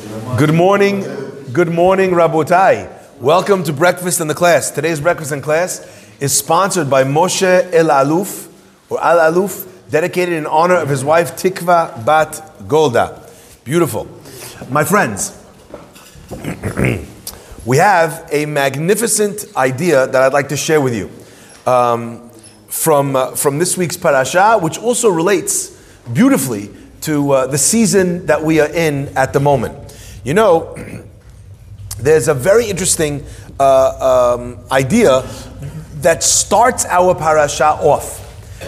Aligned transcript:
Good 0.00 0.54
morning, 0.54 1.02
good 1.52 1.68
morning, 1.68 2.12
Rabotai. 2.12 3.20
Welcome 3.20 3.62
to 3.64 3.72
Breakfast 3.74 4.18
in 4.22 4.28
the 4.28 4.34
Class. 4.34 4.70
Today's 4.70 4.98
Breakfast 4.98 5.30
in 5.30 5.42
Class 5.42 5.86
is 6.20 6.32
sponsored 6.32 6.88
by 6.88 7.04
Moshe 7.04 7.70
El 7.74 7.88
Aluf, 7.88 8.50
or 8.88 8.98
Al 9.02 9.30
Aluf, 9.30 9.68
dedicated 9.90 10.32
in 10.32 10.46
honor 10.46 10.76
of 10.76 10.88
his 10.88 11.04
wife 11.04 11.36
Tikva 11.36 12.06
Bat 12.06 12.66
Golda. 12.66 13.28
Beautiful. 13.64 14.08
My 14.70 14.84
friends, 14.84 15.36
we 17.66 17.76
have 17.76 18.26
a 18.32 18.46
magnificent 18.46 19.54
idea 19.54 20.06
that 20.06 20.22
I'd 20.22 20.32
like 20.32 20.48
to 20.48 20.56
share 20.56 20.80
with 20.80 20.94
you 20.94 21.10
um, 21.70 22.30
from, 22.68 23.16
uh, 23.16 23.32
from 23.32 23.58
this 23.58 23.76
week's 23.76 23.98
parasha, 23.98 24.56
which 24.58 24.78
also 24.78 25.10
relates 25.10 25.78
beautifully 26.14 26.70
to 27.02 27.32
uh, 27.32 27.46
the 27.46 27.58
season 27.58 28.24
that 28.26 28.42
we 28.42 28.60
are 28.60 28.68
in 28.68 29.08
at 29.16 29.34
the 29.34 29.40
moment. 29.40 29.79
You 30.22 30.34
know, 30.34 30.76
there's 31.98 32.28
a 32.28 32.34
very 32.34 32.68
interesting 32.68 33.24
uh, 33.58 34.36
um, 34.36 34.58
idea 34.70 35.22
that 36.02 36.22
starts 36.22 36.84
our 36.84 37.14
parasha 37.14 37.64
off. 37.64 38.18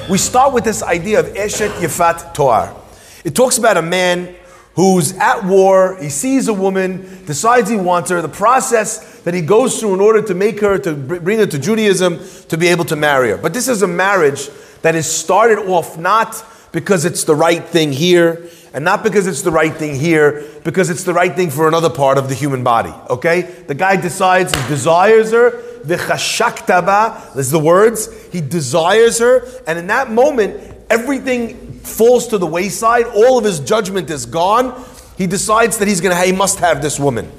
We 0.08 0.16
start 0.16 0.54
with 0.54 0.64
this 0.64 0.82
idea 0.82 1.20
of 1.20 1.26
Eshet 1.26 1.68
Yefat 1.72 2.32
Toar. 2.32 2.74
It 3.22 3.34
talks 3.34 3.58
about 3.58 3.76
a 3.76 3.82
man 3.82 4.34
who's 4.76 5.12
at 5.18 5.44
war, 5.44 5.98
he 6.00 6.08
sees 6.08 6.48
a 6.48 6.54
woman, 6.54 7.22
decides 7.26 7.68
he 7.68 7.76
wants 7.76 8.08
her, 8.08 8.22
the 8.22 8.28
process 8.28 9.20
that 9.20 9.34
he 9.34 9.42
goes 9.42 9.78
through 9.78 9.92
in 9.92 10.00
order 10.00 10.22
to 10.22 10.32
make 10.32 10.58
her, 10.60 10.78
to 10.78 10.94
bring 10.94 11.38
her 11.38 11.46
to 11.46 11.58
Judaism, 11.58 12.18
to 12.48 12.56
be 12.56 12.68
able 12.68 12.86
to 12.86 12.96
marry 12.96 13.28
her. 13.28 13.36
But 13.36 13.52
this 13.52 13.68
is 13.68 13.82
a 13.82 13.86
marriage 13.86 14.48
that 14.80 14.94
is 14.94 15.06
started 15.06 15.58
off 15.58 15.98
not 15.98 16.42
because 16.72 17.04
it's 17.04 17.24
the 17.24 17.34
right 17.34 17.62
thing 17.62 17.92
here, 17.92 18.48
and 18.74 18.84
not 18.84 19.02
because 19.02 19.26
it's 19.26 19.42
the 19.42 19.50
right 19.50 19.74
thing 19.74 19.94
here, 19.94 20.44
because 20.64 20.90
it's 20.90 21.04
the 21.04 21.12
right 21.12 21.34
thing 21.34 21.50
for 21.50 21.68
another 21.68 21.90
part 21.90 22.18
of 22.18 22.28
the 22.28 22.34
human 22.34 22.64
body. 22.64 22.92
Okay? 23.10 23.42
The 23.42 23.74
guy 23.74 23.96
decides 23.96 24.54
he 24.54 24.68
desires 24.68 25.32
her, 25.32 25.50
v'chashaktaba, 25.84 27.36
is 27.36 27.50
the 27.50 27.58
words. 27.58 28.08
He 28.32 28.40
desires 28.40 29.18
her, 29.18 29.46
and 29.66 29.78
in 29.78 29.88
that 29.88 30.10
moment, 30.10 30.60
everything 30.88 31.72
falls 31.80 32.28
to 32.28 32.38
the 32.38 32.46
wayside, 32.46 33.06
all 33.06 33.38
of 33.38 33.44
his 33.44 33.60
judgment 33.60 34.08
is 34.10 34.24
gone. 34.26 34.84
He 35.18 35.26
decides 35.26 35.78
that 35.78 35.88
he's 35.88 36.00
gonna 36.00 36.20
he 36.22 36.32
must 36.32 36.58
have 36.60 36.80
this 36.80 36.98
woman. 36.98 37.30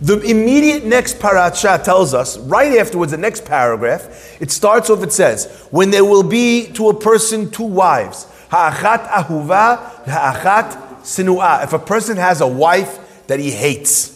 The 0.00 0.20
immediate 0.20 0.84
next 0.84 1.18
parasha 1.18 1.80
tells 1.82 2.12
us, 2.12 2.36
right 2.38 2.78
afterwards, 2.78 3.12
the 3.12 3.18
next 3.18 3.46
paragraph, 3.46 4.40
it 4.42 4.50
starts 4.50 4.90
off, 4.90 5.02
it 5.02 5.12
says, 5.12 5.66
when 5.70 5.90
there 5.90 6.04
will 6.04 6.22
be 6.22 6.66
to 6.74 6.90
a 6.90 6.94
person 6.94 7.50
two 7.50 7.64
wives. 7.64 8.26
Ha'achat 8.50 9.08
ahuva, 9.08 10.06
ha'achat 10.06 11.02
sinu'ah. 11.02 11.64
If 11.64 11.72
a 11.72 11.78
person 11.78 12.16
has 12.16 12.40
a 12.40 12.46
wife 12.46 13.26
that 13.26 13.40
he 13.40 13.50
hates. 13.50 14.12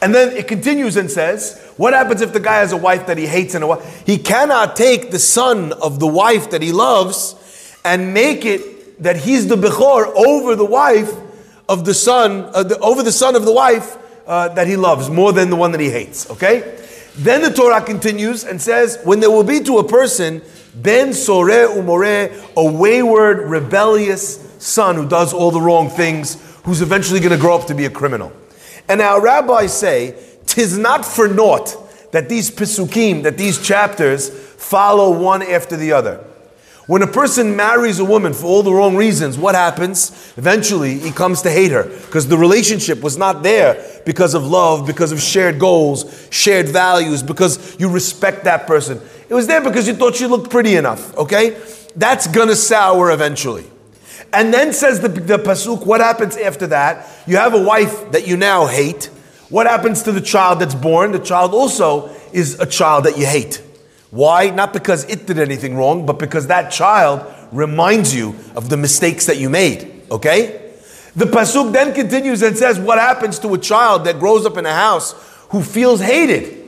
And 0.00 0.14
then 0.14 0.36
it 0.36 0.48
continues 0.48 0.96
and 0.96 1.10
says, 1.10 1.60
what 1.76 1.94
happens 1.94 2.20
if 2.20 2.32
the 2.32 2.40
guy 2.40 2.56
has 2.56 2.72
a 2.72 2.76
wife 2.76 3.06
that 3.06 3.18
he 3.18 3.26
hates 3.26 3.54
and 3.54 3.62
a 3.62 3.66
wife? 3.68 4.02
He 4.04 4.18
cannot 4.18 4.74
take 4.74 5.10
the 5.12 5.18
son 5.18 5.72
of 5.74 6.00
the 6.00 6.08
wife 6.08 6.50
that 6.50 6.60
he 6.60 6.72
loves 6.72 7.36
and 7.84 8.12
make 8.12 8.44
it 8.44 9.02
that 9.02 9.16
he's 9.16 9.48
the 9.48 9.56
bechor 9.56 10.12
over 10.14 10.54
the 10.54 10.64
wife 10.64 11.12
of 11.68 11.84
the 11.84 11.94
son, 11.94 12.50
uh, 12.52 12.62
the, 12.62 12.78
over 12.80 13.02
the 13.02 13.12
son 13.12 13.34
of 13.36 13.44
the 13.44 13.52
wife 13.52 13.96
uh, 14.26 14.48
that 14.50 14.66
he 14.66 14.76
loves 14.76 15.08
more 15.08 15.32
than 15.32 15.50
the 15.50 15.56
one 15.56 15.72
that 15.72 15.80
he 15.80 15.90
hates. 15.90 16.28
Okay? 16.30 16.78
Then 17.16 17.42
the 17.42 17.52
Torah 17.52 17.80
continues 17.80 18.44
and 18.44 18.60
says, 18.60 18.98
when 19.04 19.20
there 19.20 19.30
will 19.30 19.44
be 19.44 19.60
to 19.60 19.78
a 19.78 19.84
person 19.84 20.42
ben 20.74 21.08
soreh 21.10 21.68
umoreh, 21.68 22.32
a 22.56 22.72
wayward, 22.72 23.38
rebellious 23.50 24.38
son 24.58 24.96
who 24.96 25.08
does 25.08 25.32
all 25.32 25.50
the 25.50 25.60
wrong 25.60 25.88
things, 25.88 26.40
who's 26.64 26.80
eventually 26.80 27.20
going 27.20 27.32
to 27.32 27.38
grow 27.38 27.56
up 27.56 27.66
to 27.66 27.74
be 27.74 27.84
a 27.84 27.90
criminal. 27.90 28.32
And 28.88 29.00
our 29.00 29.20
rabbis 29.20 29.76
say, 29.76 30.14
tis 30.46 30.76
not 30.78 31.04
for 31.04 31.28
naught 31.28 31.76
that 32.12 32.28
these 32.28 32.50
pisukim, 32.50 33.22
that 33.22 33.38
these 33.38 33.64
chapters 33.64 34.30
follow 34.30 35.18
one 35.18 35.42
after 35.42 35.76
the 35.76 35.92
other. 35.92 36.24
When 36.86 37.02
a 37.02 37.06
person 37.06 37.54
marries 37.54 38.00
a 38.00 38.04
woman 38.04 38.32
for 38.34 38.46
all 38.46 38.64
the 38.64 38.72
wrong 38.72 38.96
reasons, 38.96 39.38
what 39.38 39.54
happens? 39.54 40.10
Eventually, 40.36 40.98
he 40.98 41.12
comes 41.12 41.42
to 41.42 41.50
hate 41.50 41.70
her 41.70 41.84
because 41.84 42.26
the 42.26 42.36
relationship 42.36 43.02
was 43.02 43.16
not 43.16 43.44
there 43.44 44.00
because 44.04 44.34
of 44.34 44.44
love, 44.44 44.84
because 44.84 45.12
of 45.12 45.20
shared 45.20 45.60
goals, 45.60 46.28
shared 46.30 46.68
values, 46.68 47.22
because 47.22 47.78
you 47.78 47.88
respect 47.88 48.44
that 48.44 48.66
person. 48.66 49.00
It 49.28 49.34
was 49.34 49.46
there 49.46 49.60
because 49.60 49.86
you 49.86 49.94
thought 49.94 50.16
she 50.16 50.26
looked 50.26 50.50
pretty 50.50 50.74
enough, 50.74 51.16
okay? 51.16 51.56
That's 51.94 52.26
gonna 52.26 52.56
sour 52.56 53.12
eventually. 53.12 53.64
And 54.32 54.52
then 54.52 54.72
says 54.72 55.00
the, 55.00 55.08
the 55.08 55.38
Pasuk, 55.38 55.86
what 55.86 56.00
happens 56.00 56.36
after 56.36 56.66
that? 56.68 57.06
You 57.28 57.36
have 57.36 57.54
a 57.54 57.62
wife 57.62 58.10
that 58.10 58.26
you 58.26 58.36
now 58.36 58.66
hate. 58.66 59.04
What 59.50 59.68
happens 59.68 60.02
to 60.02 60.12
the 60.12 60.20
child 60.20 60.58
that's 60.58 60.74
born? 60.74 61.12
The 61.12 61.20
child 61.20 61.54
also 61.54 62.10
is 62.32 62.58
a 62.58 62.66
child 62.66 63.04
that 63.04 63.16
you 63.16 63.26
hate. 63.26 63.61
Why? 64.12 64.50
Not 64.50 64.74
because 64.74 65.04
it 65.06 65.26
did 65.26 65.38
anything 65.38 65.74
wrong, 65.74 66.04
but 66.04 66.18
because 66.18 66.48
that 66.48 66.70
child 66.70 67.26
reminds 67.50 68.14
you 68.14 68.36
of 68.54 68.68
the 68.68 68.76
mistakes 68.76 69.24
that 69.24 69.38
you 69.38 69.48
made. 69.48 70.02
Okay? 70.10 70.70
The 71.16 71.24
Pasuk 71.24 71.72
then 71.72 71.94
continues 71.94 72.42
and 72.42 72.56
says, 72.56 72.78
What 72.78 72.98
happens 72.98 73.38
to 73.38 73.54
a 73.54 73.58
child 73.58 74.04
that 74.04 74.18
grows 74.18 74.44
up 74.44 74.58
in 74.58 74.66
a 74.66 74.74
house 74.74 75.12
who 75.48 75.62
feels 75.62 76.00
hated? 76.02 76.58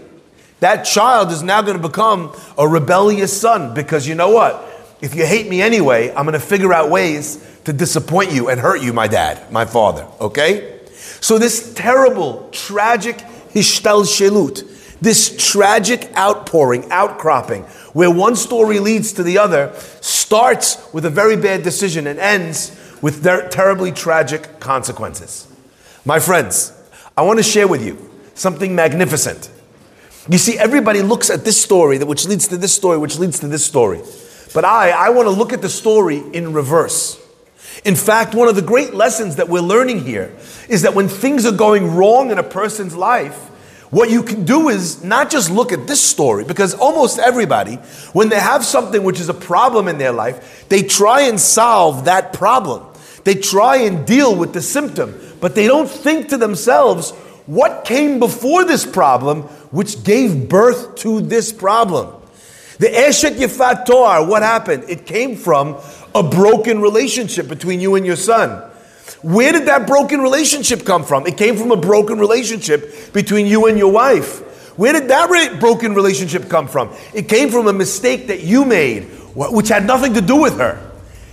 That 0.60 0.84
child 0.84 1.31
is 1.32 1.43
now 1.43 1.60
going 1.60 1.77
to 1.77 1.87
become 1.87 2.34
a 2.56 2.66
rebellious 2.66 3.38
son 3.38 3.75
because 3.75 4.09
you 4.09 4.15
know 4.15 4.31
what? 4.31 4.65
If 5.03 5.15
you 5.15 5.26
hate 5.26 5.47
me 5.47 5.61
anyway, 5.61 6.09
I'm 6.15 6.25
going 6.25 6.32
to 6.32 6.41
figure 6.41 6.72
out 6.72 6.88
ways 6.88 7.47
to 7.65 7.75
disappoint 7.75 8.32
you 8.32 8.49
and 8.49 8.59
hurt 8.59 8.81
you, 8.81 8.94
my 8.94 9.06
dad, 9.06 9.53
my 9.53 9.66
father. 9.66 10.06
Okay? 10.19 10.81
So, 11.21 11.38
this 11.38 11.75
terrible, 11.75 12.49
tragic 12.53 13.19
hishtal 13.53 14.05
shelut, 14.05 14.62
this 15.04 15.37
tragic 15.53 16.10
outpouring, 16.16 16.91
outcropping, 16.91 17.62
where 17.92 18.10
one 18.10 18.34
story 18.34 18.81
leads 18.81 19.12
to 19.12 19.22
the 19.22 19.38
other, 19.38 19.72
starts 20.00 20.92
with 20.92 21.04
a 21.04 21.10
very 21.10 21.37
bad 21.37 21.62
decision 21.62 22.06
and 22.06 22.19
ends 22.19 22.76
with 23.00 23.22
ter- 23.22 23.48
terribly 23.48 23.93
tragic 23.93 24.59
consequences. 24.60 25.47
My 26.04 26.19
friends, 26.19 26.72
I 27.16 27.22
want 27.22 27.38
to 27.38 27.43
share 27.43 27.69
with 27.69 27.84
you 27.84 28.10
something 28.34 28.75
magnificent. 28.75 29.50
You 30.28 30.38
see, 30.38 30.59
everybody 30.59 31.03
looks 31.03 31.31
at 31.31 31.44
this 31.44 31.60
story, 31.60 31.98
which 31.98 32.26
leads 32.26 32.48
to 32.48 32.56
this 32.56 32.75
story, 32.75 32.98
which 32.98 33.19
leads 33.19 33.38
to 33.41 33.47
this 33.47 33.64
story. 33.64 34.00
But 34.54 34.64
I, 34.64 34.91
I 34.91 35.10
want 35.10 35.26
to 35.26 35.31
look 35.31 35.53
at 35.53 35.60
the 35.62 35.69
story 35.69 36.22
in 36.32 36.53
reverse. 36.53 37.20
In 37.84 37.97
fact, 37.97 38.34
one 38.34 38.48
of 38.48 38.56
the 38.56 38.62
great 38.62 38.94
lessons 38.94 39.37
that 39.37 39.48
we're 39.48 39.60
learning 39.60 40.04
here 40.04 40.34
is 40.69 40.82
that 40.82 40.94
when 40.94 41.09
things 41.09 41.44
are 41.44 41.53
going 41.53 41.94
wrong 41.94 42.31
in 42.31 42.38
a 42.38 42.43
person's 42.43 42.97
life, 42.97 43.50
what 43.90 44.10
you 44.10 44.22
can 44.22 44.44
do 44.44 44.68
is 44.68 45.04
not 45.04 45.30
just 45.30 45.50
look 45.50 45.72
at 45.72 45.86
this 45.86 46.00
story, 46.00 46.44
because 46.44 46.74
almost 46.74 47.18
everybody, 47.18 47.76
when 48.12 48.28
they 48.28 48.40
have 48.40 48.64
something 48.64 49.04
which 49.04 49.20
is 49.20 49.28
a 49.28 49.34
problem 49.34 49.88
in 49.88 49.98
their 49.98 50.12
life, 50.12 50.66
they 50.68 50.82
try 50.82 51.22
and 51.22 51.40
solve 51.40 52.06
that 52.06 52.32
problem. 52.32 52.84
They 53.24 53.34
try 53.34 53.76
and 53.78 54.06
deal 54.06 54.34
with 54.34 54.52
the 54.52 54.62
symptom, 54.62 55.18
but 55.40 55.54
they 55.54 55.66
don't 55.66 55.88
think 55.88 56.28
to 56.28 56.36
themselves, 56.36 57.12
what 57.46 57.84
came 57.84 58.18
before 58.18 58.64
this 58.64 58.86
problem 58.86 59.42
which 59.70 60.02
gave 60.02 60.48
birth 60.48 60.96
to 60.96 61.20
this 61.20 61.52
problem? 61.52 62.22
The 62.78 62.88
Eshet 62.88 63.36
Yefat 63.36 63.86
Toar, 63.86 64.26
what 64.26 64.42
happened? 64.42 64.84
It 64.88 65.06
came 65.06 65.36
from 65.36 65.76
a 66.14 66.22
broken 66.22 66.80
relationship 66.80 67.48
between 67.48 67.80
you 67.80 67.94
and 67.94 68.04
your 68.04 68.16
son. 68.16 68.70
Where 69.22 69.53
did 69.53 69.66
that 69.66 69.87
broken 69.87 70.20
relationship 70.20 70.84
come 70.84 71.04
from? 71.04 71.26
It 71.26 71.37
came 71.37 71.56
from 71.56 71.70
a 71.70 71.76
broken 71.76 72.19
relationship 72.19 73.12
between 73.12 73.47
you 73.47 73.66
and 73.66 73.78
your 73.78 73.92
wife. 73.92 74.41
Where 74.78 74.92
did 74.92 75.09
that 75.09 75.31
re- 75.31 75.59
broken 75.59 75.94
relationship 75.94 76.48
come 76.48 76.69
from? 76.69 76.94
It 77.14 77.28
came 77.28 77.50
from 77.50 77.69
a 77.69 77.72
mistake 77.72 78.26
that 78.26 78.43
you 78.43 78.64
made, 78.64 79.04
which 79.34 79.69
had 79.69 79.87
nothing 79.87 80.14
to 80.14 80.20
do 80.20 80.37
with 80.37 80.59
her. 80.59 80.91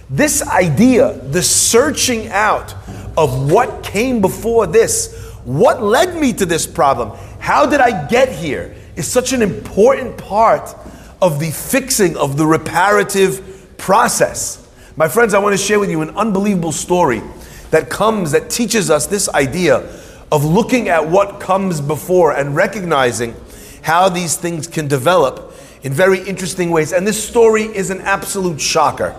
This 0.10 0.46
idea, 0.48 1.14
the 1.14 1.42
searching 1.42 2.28
out 2.28 2.74
of 3.18 3.52
what 3.52 3.84
came 3.84 4.22
before 4.22 4.68
this, 4.68 5.34
what 5.44 5.82
led 5.82 6.16
me 6.16 6.34
to 6.34 6.46
this 6.46 6.68
problem, 6.68 7.18
how 7.40 7.66
did 7.66 7.80
I 7.80 8.08
get 8.08 8.30
here, 8.30 8.76
is 8.96 9.08
such 9.08 9.34
an 9.34 9.42
important 9.42 10.18
part 10.18 10.76
of 11.22 11.40
the 11.40 11.52
fixing 11.52 12.18
of 12.18 12.38
the 12.38 12.46
reparative 12.46 13.76
process. 13.78 14.68
My 14.96 15.08
friends, 15.08 15.34
I 15.34 15.40
want 15.40 15.54
to 15.54 15.58
share 15.58 15.80
with 15.80 15.90
you 15.90 16.02
an 16.02 16.10
unbelievable 16.12 16.72
story 16.72 17.22
that 17.72 17.90
comes, 17.90 18.32
that 18.32 18.50
teaches 18.50 18.90
us 18.90 19.08
this 19.08 19.28
idea 19.30 19.78
of 20.32 20.46
looking 20.46 20.88
at 20.88 21.10
what 21.10 21.40
comes 21.40 21.82
before 21.82 22.32
and 22.34 22.56
recognizing 22.56 23.36
how 23.82 24.08
these 24.08 24.38
things 24.38 24.68
can 24.68 24.88
develop 24.88 25.54
in 25.84 25.92
very 25.94 26.20
interesting 26.20 26.70
ways. 26.70 26.94
And 26.94 27.06
this 27.08 27.22
story 27.22 27.64
is 27.64 27.90
an 27.90 28.02
absolute 28.02 28.62
shocker. 28.62 29.16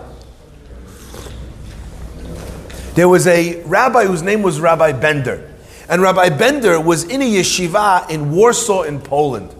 There 2.95 3.09
was 3.09 3.27
a 3.27 3.61
rabbi 3.63 4.05
whose 4.05 4.21
name 4.21 4.43
was 4.43 4.61
Rabbi 4.61 4.91
Bender. 4.93 5.51
And 5.89 6.01
Rabbi 6.01 6.29
Bender 6.29 6.79
was 6.79 7.03
in 7.03 7.21
a 7.21 7.25
yeshiva 7.25 8.09
in 8.09 8.31
Warsaw, 8.31 8.83
in 8.83 9.01
Poland. 9.01 9.53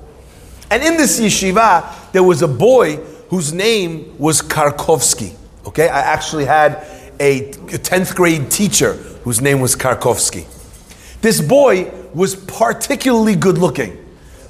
And 0.69 0.81
in 0.81 0.97
this 0.97 1.19
yeshiva, 1.19 2.11
there 2.11 2.23
was 2.23 2.41
a 2.41 2.47
boy 2.47 2.97
whose 3.29 3.51
name 3.51 4.15
was 4.17 4.41
Karkovsky. 4.41 5.35
Okay, 5.67 5.89
I 5.89 5.99
actually 5.99 6.45
had 6.45 6.85
a 7.19 7.51
10th 7.51 8.15
grade 8.15 8.49
teacher 8.51 8.93
whose 9.23 9.41
name 9.41 9.59
was 9.59 9.75
Karkovsky. 9.75 10.45
This 11.21 11.39
boy 11.41 11.91
was 12.13 12.35
particularly 12.35 13.35
good 13.35 13.57
looking, 13.57 13.97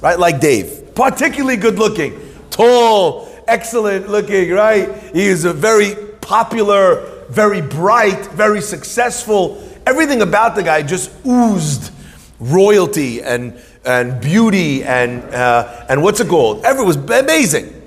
right? 0.00 0.18
Like 0.18 0.40
Dave. 0.40 0.94
Particularly 0.94 1.56
good 1.56 1.78
looking. 1.78 2.20
Tall, 2.50 3.28
excellent 3.46 4.08
looking, 4.08 4.50
right? 4.50 4.88
He 5.12 5.26
is 5.26 5.44
a 5.44 5.52
very 5.52 5.94
popular, 6.20 7.24
very 7.28 7.60
bright, 7.60 8.26
very 8.26 8.60
successful. 8.60 9.62
Everything 9.86 10.22
about 10.22 10.56
the 10.56 10.62
guy 10.62 10.82
just 10.82 11.10
oozed 11.26 11.92
royalty 12.40 13.22
and, 13.22 13.58
and 13.84 14.20
beauty 14.20 14.82
and, 14.84 15.22
uh, 15.34 15.86
and 15.88 16.02
what's 16.02 16.20
it 16.20 16.28
called? 16.28 16.64
Everything 16.64 16.86
was 16.86 16.96
amazing. 16.96 17.82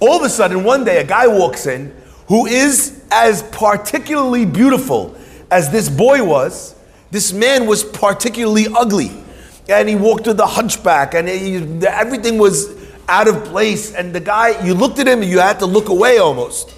All 0.00 0.16
of 0.16 0.22
a 0.22 0.30
sudden, 0.30 0.64
one 0.64 0.84
day, 0.84 0.98
a 0.98 1.04
guy 1.04 1.26
walks 1.26 1.66
in 1.66 1.94
who 2.28 2.46
is 2.46 2.99
as 3.10 3.42
particularly 3.44 4.46
beautiful 4.46 5.16
as 5.50 5.70
this 5.70 5.88
boy 5.88 6.24
was. 6.24 6.74
This 7.10 7.32
man 7.32 7.66
was 7.66 7.82
particularly 7.82 8.66
ugly. 8.76 9.10
And 9.68 9.88
he 9.88 9.96
walked 9.96 10.26
with 10.26 10.40
a 10.40 10.46
hunchback, 10.46 11.14
and 11.14 11.28
he, 11.28 11.56
everything 11.86 12.38
was 12.38 12.76
out 13.08 13.28
of 13.28 13.44
place. 13.44 13.94
And 13.94 14.12
the 14.12 14.20
guy, 14.20 14.64
you 14.64 14.74
looked 14.74 14.98
at 14.98 15.06
him 15.06 15.22
and 15.22 15.30
you 15.30 15.38
had 15.38 15.58
to 15.60 15.66
look 15.66 15.88
away 15.88 16.18
almost. 16.18 16.74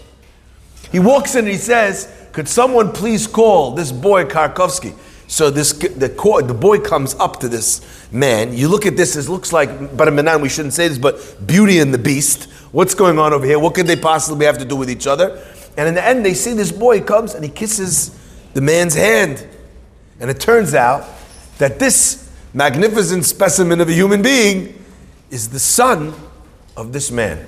He 0.90 0.98
walks 0.98 1.34
in 1.34 1.40
and 1.40 1.48
he 1.48 1.56
says, 1.56 2.12
Could 2.32 2.48
someone 2.48 2.92
please 2.92 3.26
call 3.26 3.74
this 3.74 3.92
boy 3.92 4.24
Karkovsky? 4.24 4.94
So 5.26 5.48
this 5.48 5.72
the, 5.72 6.08
the 6.08 6.54
boy 6.54 6.80
comes 6.80 7.14
up 7.14 7.40
to 7.40 7.48
this 7.48 7.80
man. 8.12 8.54
You 8.54 8.68
look 8.68 8.84
at 8.84 8.98
this, 8.98 9.16
it 9.16 9.30
looks 9.30 9.50
like, 9.50 9.96
but 9.96 10.12
mean, 10.12 10.40
we 10.42 10.50
shouldn't 10.50 10.74
say 10.74 10.88
this, 10.88 10.98
but 10.98 11.46
Beauty 11.46 11.78
and 11.78 11.94
the 11.94 11.98
Beast. 11.98 12.50
What's 12.70 12.94
going 12.94 13.18
on 13.18 13.32
over 13.32 13.46
here? 13.46 13.58
What 13.58 13.74
could 13.74 13.86
they 13.86 13.96
possibly 13.96 14.44
have 14.44 14.58
to 14.58 14.66
do 14.66 14.76
with 14.76 14.90
each 14.90 15.06
other? 15.06 15.42
And 15.76 15.88
in 15.88 15.94
the 15.94 16.04
end, 16.04 16.24
they 16.24 16.34
see 16.34 16.52
this 16.52 16.72
boy 16.72 17.00
comes 17.00 17.34
and 17.34 17.44
he 17.44 17.50
kisses 17.50 18.18
the 18.54 18.60
man's 18.60 18.94
hand. 18.94 19.46
And 20.20 20.30
it 20.30 20.38
turns 20.40 20.74
out 20.74 21.04
that 21.58 21.78
this 21.78 22.30
magnificent 22.54 23.24
specimen 23.24 23.80
of 23.80 23.88
a 23.88 23.92
human 23.92 24.22
being 24.22 24.84
is 25.30 25.48
the 25.48 25.58
son 25.58 26.14
of 26.76 26.92
this 26.92 27.10
man. 27.10 27.46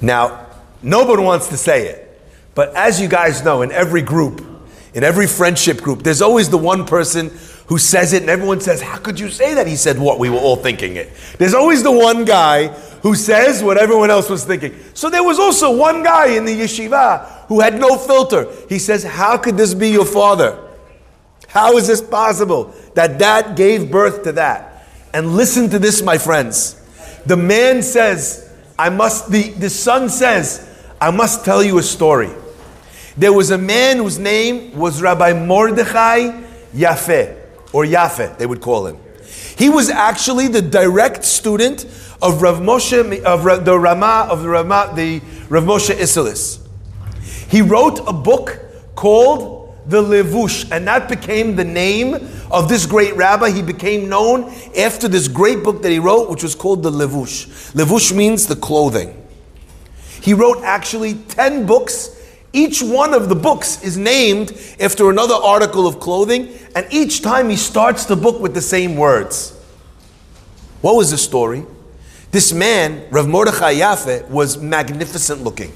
Now, 0.00 0.46
nobody 0.82 1.22
wants 1.22 1.48
to 1.48 1.56
say 1.56 1.88
it, 1.88 2.20
but 2.54 2.74
as 2.74 3.00
you 3.00 3.08
guys 3.08 3.44
know, 3.44 3.62
in 3.62 3.70
every 3.70 4.02
group, 4.02 4.44
in 4.94 5.04
every 5.04 5.26
friendship 5.26 5.78
group, 5.78 6.02
there's 6.02 6.22
always 6.22 6.48
the 6.48 6.58
one 6.58 6.84
person 6.84 7.30
who 7.66 7.78
says 7.78 8.12
it, 8.12 8.22
and 8.22 8.30
everyone 8.30 8.60
says, 8.60 8.82
How 8.82 8.98
could 8.98 9.20
you 9.20 9.30
say 9.30 9.54
that? 9.54 9.66
He 9.66 9.76
said 9.76 9.98
what? 9.98 10.18
We 10.18 10.28
were 10.28 10.38
all 10.38 10.56
thinking 10.56 10.96
it. 10.96 11.12
There's 11.38 11.54
always 11.54 11.82
the 11.82 11.92
one 11.92 12.24
guy 12.24 12.68
who 13.02 13.14
says 13.14 13.62
what 13.62 13.78
everyone 13.78 14.10
else 14.10 14.28
was 14.28 14.44
thinking. 14.44 14.74
So 14.94 15.08
there 15.08 15.22
was 15.22 15.38
also 15.38 15.76
one 15.76 16.02
guy 16.02 16.36
in 16.36 16.44
the 16.44 16.60
yeshiva 16.60 17.46
who 17.46 17.60
had 17.60 17.78
no 17.78 17.96
filter. 17.96 18.48
He 18.68 18.78
says, 18.78 19.04
How 19.04 19.38
could 19.38 19.56
this 19.56 19.74
be 19.74 19.90
your 19.90 20.04
father? 20.04 20.68
How 21.46 21.76
is 21.76 21.86
this 21.86 22.00
possible 22.00 22.74
that 22.94 23.18
that 23.20 23.56
gave 23.56 23.90
birth 23.90 24.24
to 24.24 24.32
that? 24.32 24.86
And 25.12 25.36
listen 25.36 25.70
to 25.70 25.78
this, 25.78 26.02
my 26.02 26.18
friends. 26.18 26.74
The 27.26 27.36
man 27.36 27.82
says, 27.82 28.52
I 28.78 28.88
must, 28.88 29.30
the, 29.30 29.50
the 29.50 29.70
son 29.70 30.08
says, 30.08 30.68
I 31.00 31.10
must 31.10 31.44
tell 31.44 31.62
you 31.62 31.78
a 31.78 31.82
story. 31.82 32.30
There 33.20 33.34
was 33.34 33.50
a 33.50 33.58
man 33.58 33.98
whose 33.98 34.18
name 34.18 34.74
was 34.74 35.02
Rabbi 35.02 35.34
Mordechai 35.34 36.40
Yafeh, 36.74 37.36
or 37.70 37.84
Yafeh, 37.84 38.38
they 38.38 38.46
would 38.46 38.62
call 38.62 38.86
him. 38.86 38.96
He 39.58 39.68
was 39.68 39.90
actually 39.90 40.48
the 40.48 40.62
direct 40.62 41.26
student 41.26 41.84
of 42.22 42.40
Rav 42.40 42.60
Moshe, 42.60 43.22
of 43.22 43.64
the 43.66 43.78
Rama, 43.78 44.26
of 44.30 44.42
the 44.42 44.48
Rama, 44.48 44.94
the 44.96 45.20
Rav 45.50 45.64
Moshe 45.64 45.94
Isserles. 45.94 46.66
He 47.50 47.60
wrote 47.60 48.00
a 48.08 48.12
book 48.14 48.58
called 48.94 49.76
the 49.84 50.00
Levush, 50.02 50.70
and 50.72 50.86
that 50.86 51.10
became 51.10 51.56
the 51.56 51.64
name 51.64 52.14
of 52.50 52.70
this 52.70 52.86
great 52.86 53.14
rabbi. 53.16 53.50
He 53.50 53.60
became 53.60 54.08
known 54.08 54.50
after 54.74 55.08
this 55.08 55.28
great 55.28 55.62
book 55.62 55.82
that 55.82 55.92
he 55.92 55.98
wrote, 55.98 56.30
which 56.30 56.42
was 56.42 56.54
called 56.54 56.82
the 56.82 56.90
Levush. 56.90 57.74
Levush 57.74 58.16
means 58.16 58.46
the 58.46 58.56
clothing. 58.56 59.14
He 60.22 60.32
wrote 60.32 60.62
actually 60.64 61.16
10 61.16 61.66
books 61.66 62.16
each 62.52 62.82
one 62.82 63.14
of 63.14 63.28
the 63.28 63.34
books 63.34 63.82
is 63.82 63.96
named 63.96 64.58
after 64.80 65.10
another 65.10 65.34
article 65.34 65.86
of 65.86 66.00
clothing, 66.00 66.48
and 66.74 66.86
each 66.90 67.22
time 67.22 67.48
he 67.48 67.56
starts 67.56 68.06
the 68.06 68.16
book 68.16 68.40
with 68.40 68.54
the 68.54 68.60
same 68.60 68.96
words. 68.96 69.56
What 70.80 70.96
was 70.96 71.10
the 71.10 71.18
story? 71.18 71.64
This 72.32 72.52
man, 72.52 73.06
Rav 73.10 73.28
Mordechai 73.28 73.74
Yafeh, 73.74 74.28
was 74.28 74.58
magnificent 74.58 75.42
looking. 75.42 75.72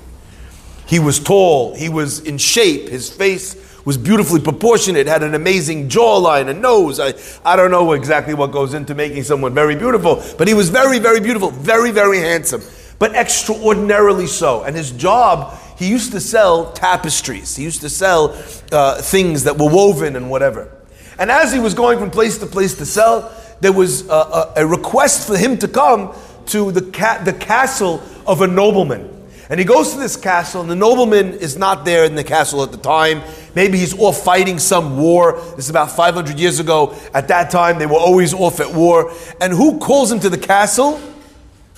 He 0.86 0.98
was 0.98 1.18
tall, 1.18 1.74
he 1.74 1.88
was 1.88 2.20
in 2.20 2.38
shape, 2.38 2.88
his 2.88 3.10
face 3.10 3.60
was 3.84 3.98
beautifully 3.98 4.40
proportionate, 4.40 5.06
had 5.06 5.22
an 5.22 5.34
amazing 5.34 5.88
jawline, 5.88 6.48
a 6.48 6.54
nose. 6.54 6.98
I, 6.98 7.14
I 7.44 7.54
don't 7.54 7.70
know 7.70 7.92
exactly 7.92 8.34
what 8.34 8.50
goes 8.50 8.74
into 8.74 8.94
making 8.94 9.24
someone 9.24 9.54
very 9.54 9.76
beautiful, 9.76 10.24
but 10.38 10.48
he 10.48 10.54
was 10.54 10.70
very, 10.70 10.98
very 10.98 11.20
beautiful, 11.20 11.50
very, 11.50 11.90
very 11.90 12.18
handsome, 12.18 12.62
but 12.98 13.14
extraordinarily 13.14 14.26
so. 14.26 14.62
And 14.64 14.74
his 14.74 14.90
job 14.90 15.58
he 15.76 15.88
used 15.88 16.12
to 16.12 16.20
sell 16.20 16.72
tapestries. 16.72 17.56
He 17.56 17.64
used 17.64 17.80
to 17.80 17.90
sell 17.90 18.36
uh, 18.70 19.00
things 19.02 19.44
that 19.44 19.58
were 19.58 19.68
woven 19.68 20.16
and 20.16 20.30
whatever. 20.30 20.70
And 21.18 21.30
as 21.30 21.52
he 21.52 21.58
was 21.58 21.74
going 21.74 21.98
from 21.98 22.10
place 22.10 22.38
to 22.38 22.46
place 22.46 22.76
to 22.78 22.86
sell, 22.86 23.32
there 23.60 23.72
was 23.72 24.08
a, 24.08 24.12
a, 24.12 24.52
a 24.56 24.66
request 24.66 25.26
for 25.26 25.36
him 25.36 25.58
to 25.58 25.68
come 25.68 26.14
to 26.46 26.70
the, 26.70 26.82
ca- 26.90 27.22
the 27.24 27.32
castle 27.32 28.02
of 28.26 28.40
a 28.40 28.46
nobleman. 28.46 29.10
And 29.50 29.60
he 29.60 29.66
goes 29.66 29.92
to 29.92 29.98
this 29.98 30.16
castle, 30.16 30.62
and 30.62 30.70
the 30.70 30.76
nobleman 30.76 31.34
is 31.34 31.58
not 31.58 31.84
there 31.84 32.04
in 32.04 32.14
the 32.14 32.24
castle 32.24 32.62
at 32.62 32.72
the 32.72 32.78
time. 32.78 33.22
Maybe 33.54 33.78
he's 33.78 33.96
off 33.98 34.24
fighting 34.24 34.58
some 34.58 34.98
war. 34.98 35.32
This 35.56 35.66
is 35.66 35.70
about 35.70 35.90
500 35.90 36.38
years 36.38 36.60
ago. 36.60 36.96
At 37.12 37.28
that 37.28 37.50
time, 37.50 37.78
they 37.78 37.86
were 37.86 37.98
always 37.98 38.32
off 38.32 38.60
at 38.60 38.72
war. 38.72 39.12
And 39.40 39.52
who 39.52 39.78
calls 39.78 40.10
him 40.10 40.18
to 40.20 40.30
the 40.30 40.38
castle? 40.38 41.00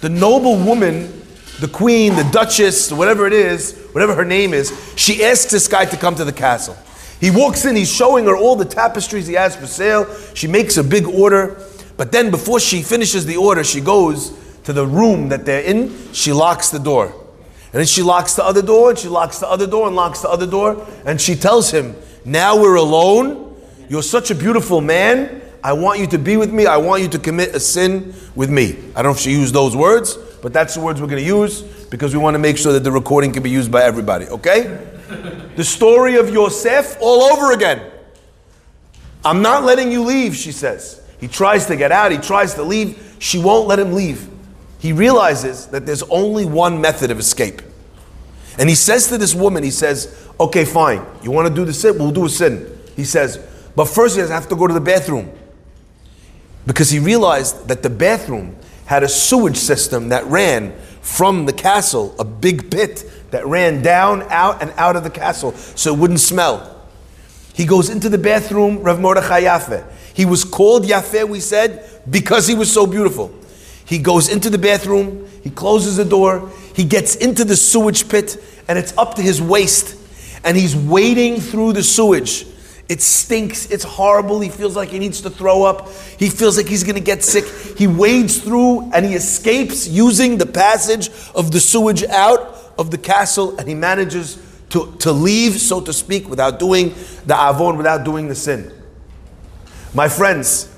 The 0.00 0.08
noble 0.08 0.56
woman 0.56 1.24
the 1.60 1.68
queen, 1.68 2.14
the 2.14 2.24
duchess, 2.24 2.92
whatever 2.92 3.26
it 3.26 3.32
is, 3.32 3.85
whatever 3.96 4.14
her 4.14 4.26
name 4.26 4.52
is, 4.52 4.78
she 4.94 5.24
asks 5.24 5.50
this 5.50 5.68
guy 5.68 5.86
to 5.86 5.96
come 5.96 6.14
to 6.14 6.22
the 6.22 6.30
castle. 6.30 6.76
He 7.18 7.30
walks 7.30 7.64
in, 7.64 7.74
he's 7.74 7.90
showing 7.90 8.26
her 8.26 8.36
all 8.36 8.54
the 8.54 8.66
tapestries 8.66 9.26
he 9.26 9.32
has 9.32 9.56
for 9.56 9.66
sale. 9.66 10.14
She 10.34 10.46
makes 10.46 10.76
a 10.76 10.84
big 10.84 11.06
order, 11.06 11.58
but 11.96 12.12
then 12.12 12.30
before 12.30 12.60
she 12.60 12.82
finishes 12.82 13.24
the 13.24 13.38
order, 13.38 13.64
she 13.64 13.80
goes 13.80 14.36
to 14.64 14.74
the 14.74 14.86
room 14.86 15.30
that 15.30 15.46
they're 15.46 15.62
in, 15.62 16.12
she 16.12 16.30
locks 16.30 16.68
the 16.68 16.78
door. 16.78 17.06
And 17.06 17.72
then 17.80 17.86
she 17.86 18.02
locks 18.02 18.34
the 18.34 18.44
other 18.44 18.60
door, 18.60 18.90
and 18.90 18.98
she 18.98 19.08
locks 19.08 19.38
the 19.38 19.48
other 19.48 19.66
door, 19.66 19.86
and 19.86 19.96
locks 19.96 20.20
the 20.20 20.28
other 20.28 20.46
door, 20.46 20.86
and 21.06 21.18
she 21.18 21.34
tells 21.34 21.70
him, 21.70 21.96
Now 22.22 22.60
we're 22.60 22.74
alone. 22.74 23.56
You're 23.88 24.02
such 24.02 24.30
a 24.30 24.34
beautiful 24.34 24.82
man. 24.82 25.40
I 25.64 25.72
want 25.72 26.00
you 26.00 26.06
to 26.08 26.18
be 26.18 26.36
with 26.36 26.52
me. 26.52 26.66
I 26.66 26.76
want 26.76 27.00
you 27.00 27.08
to 27.08 27.18
commit 27.18 27.54
a 27.54 27.60
sin 27.60 28.14
with 28.34 28.50
me. 28.50 28.76
I 28.94 29.00
don't 29.00 29.04
know 29.04 29.10
if 29.12 29.20
she 29.20 29.30
used 29.30 29.54
those 29.54 29.74
words, 29.74 30.18
but 30.42 30.52
that's 30.52 30.74
the 30.74 30.82
words 30.82 31.00
we're 31.00 31.06
going 31.06 31.22
to 31.22 31.26
use 31.26 31.64
because 31.90 32.14
we 32.14 32.20
want 32.20 32.34
to 32.34 32.38
make 32.38 32.58
sure 32.58 32.72
that 32.72 32.84
the 32.84 32.92
recording 32.92 33.32
can 33.32 33.42
be 33.42 33.50
used 33.50 33.70
by 33.70 33.82
everybody, 33.82 34.26
okay? 34.26 34.62
the 35.56 35.64
story 35.64 36.16
of 36.16 36.30
Yosef 36.30 36.96
all 37.00 37.22
over 37.22 37.52
again. 37.52 37.90
I'm 39.24 39.42
not 39.42 39.64
letting 39.64 39.90
you 39.90 40.02
leave, 40.02 40.36
she 40.36 40.52
says. 40.52 41.02
He 41.20 41.28
tries 41.28 41.66
to 41.66 41.76
get 41.76 41.92
out, 41.92 42.12
he 42.12 42.18
tries 42.18 42.54
to 42.54 42.62
leave. 42.62 43.16
She 43.18 43.38
won't 43.38 43.66
let 43.66 43.78
him 43.78 43.92
leave. 43.92 44.28
He 44.78 44.92
realizes 44.92 45.66
that 45.68 45.86
there's 45.86 46.02
only 46.04 46.44
one 46.44 46.80
method 46.80 47.10
of 47.10 47.18
escape. 47.18 47.62
And 48.58 48.68
he 48.68 48.74
says 48.74 49.08
to 49.08 49.18
this 49.18 49.34
woman, 49.34 49.62
he 49.62 49.70
says, 49.70 50.28
Okay, 50.38 50.64
fine. 50.64 51.04
You 51.22 51.30
want 51.30 51.48
to 51.48 51.54
do 51.54 51.64
the 51.64 51.72
sin? 51.72 51.98
We'll 51.98 52.12
do 52.12 52.26
a 52.26 52.28
sin. 52.28 52.78
He 52.94 53.04
says, 53.04 53.38
But 53.74 53.86
first, 53.86 54.16
he 54.16 54.20
has 54.20 54.46
to 54.46 54.56
go 54.56 54.66
to 54.66 54.74
the 54.74 54.80
bathroom. 54.80 55.32
Because 56.66 56.90
he 56.90 56.98
realized 56.98 57.68
that 57.68 57.82
the 57.82 57.90
bathroom 57.90 58.56
had 58.86 59.02
a 59.02 59.08
sewage 59.08 59.56
system 59.56 60.10
that 60.10 60.24
ran 60.26 60.74
from 61.06 61.46
the 61.46 61.52
castle, 61.52 62.14
a 62.18 62.24
big 62.24 62.68
pit 62.68 63.08
that 63.30 63.46
ran 63.46 63.80
down, 63.80 64.22
out, 64.24 64.60
and 64.60 64.72
out 64.76 64.96
of 64.96 65.04
the 65.04 65.10
castle 65.10 65.52
so 65.52 65.94
it 65.94 65.98
wouldn't 65.98 66.18
smell. 66.18 66.84
He 67.54 67.64
goes 67.64 67.88
into 67.88 68.08
the 68.08 68.18
bathroom, 68.18 68.82
Rav 68.82 69.00
Mordechai 69.00 69.42
Yafeh. 69.42 69.88
He 70.14 70.24
was 70.26 70.44
called 70.44 70.84
Yafeh, 70.84 71.28
we 71.28 71.38
said, 71.38 72.02
because 72.10 72.48
he 72.48 72.54
was 72.54 72.70
so 72.70 72.88
beautiful. 72.88 73.32
He 73.86 73.98
goes 73.98 74.28
into 74.28 74.50
the 74.50 74.58
bathroom, 74.58 75.28
he 75.42 75.50
closes 75.50 75.96
the 75.96 76.04
door, 76.04 76.50
he 76.74 76.84
gets 76.84 77.14
into 77.14 77.44
the 77.44 77.56
sewage 77.56 78.08
pit, 78.08 78.42
and 78.66 78.76
it's 78.76 78.92
up 78.98 79.14
to 79.14 79.22
his 79.22 79.40
waist. 79.40 79.96
And 80.44 80.56
he's 80.56 80.74
wading 80.74 81.40
through 81.40 81.74
the 81.74 81.84
sewage 81.84 82.46
it 82.88 83.02
stinks. 83.02 83.70
It's 83.70 83.84
horrible. 83.84 84.40
He 84.40 84.48
feels 84.48 84.76
like 84.76 84.90
he 84.90 84.98
needs 84.98 85.20
to 85.22 85.30
throw 85.30 85.64
up. 85.64 85.90
He 86.18 86.30
feels 86.30 86.56
like 86.56 86.66
he's 86.66 86.84
going 86.84 86.94
to 86.94 87.00
get 87.00 87.24
sick. 87.24 87.44
He 87.76 87.86
wades 87.86 88.38
through 88.38 88.92
and 88.92 89.04
he 89.04 89.14
escapes 89.14 89.88
using 89.88 90.38
the 90.38 90.46
passage 90.46 91.10
of 91.34 91.50
the 91.50 91.58
sewage 91.58 92.04
out 92.04 92.56
of 92.78 92.90
the 92.90 92.98
castle 92.98 93.58
and 93.58 93.68
he 93.68 93.74
manages 93.74 94.40
to, 94.70 94.94
to 95.00 95.12
leave, 95.12 95.60
so 95.60 95.80
to 95.80 95.92
speak, 95.92 96.28
without 96.28 96.58
doing 96.58 96.94
the 97.24 97.34
avon, 97.34 97.76
without 97.76 98.04
doing 98.04 98.28
the 98.28 98.34
sin. 98.34 98.72
My 99.94 100.08
friends, 100.08 100.72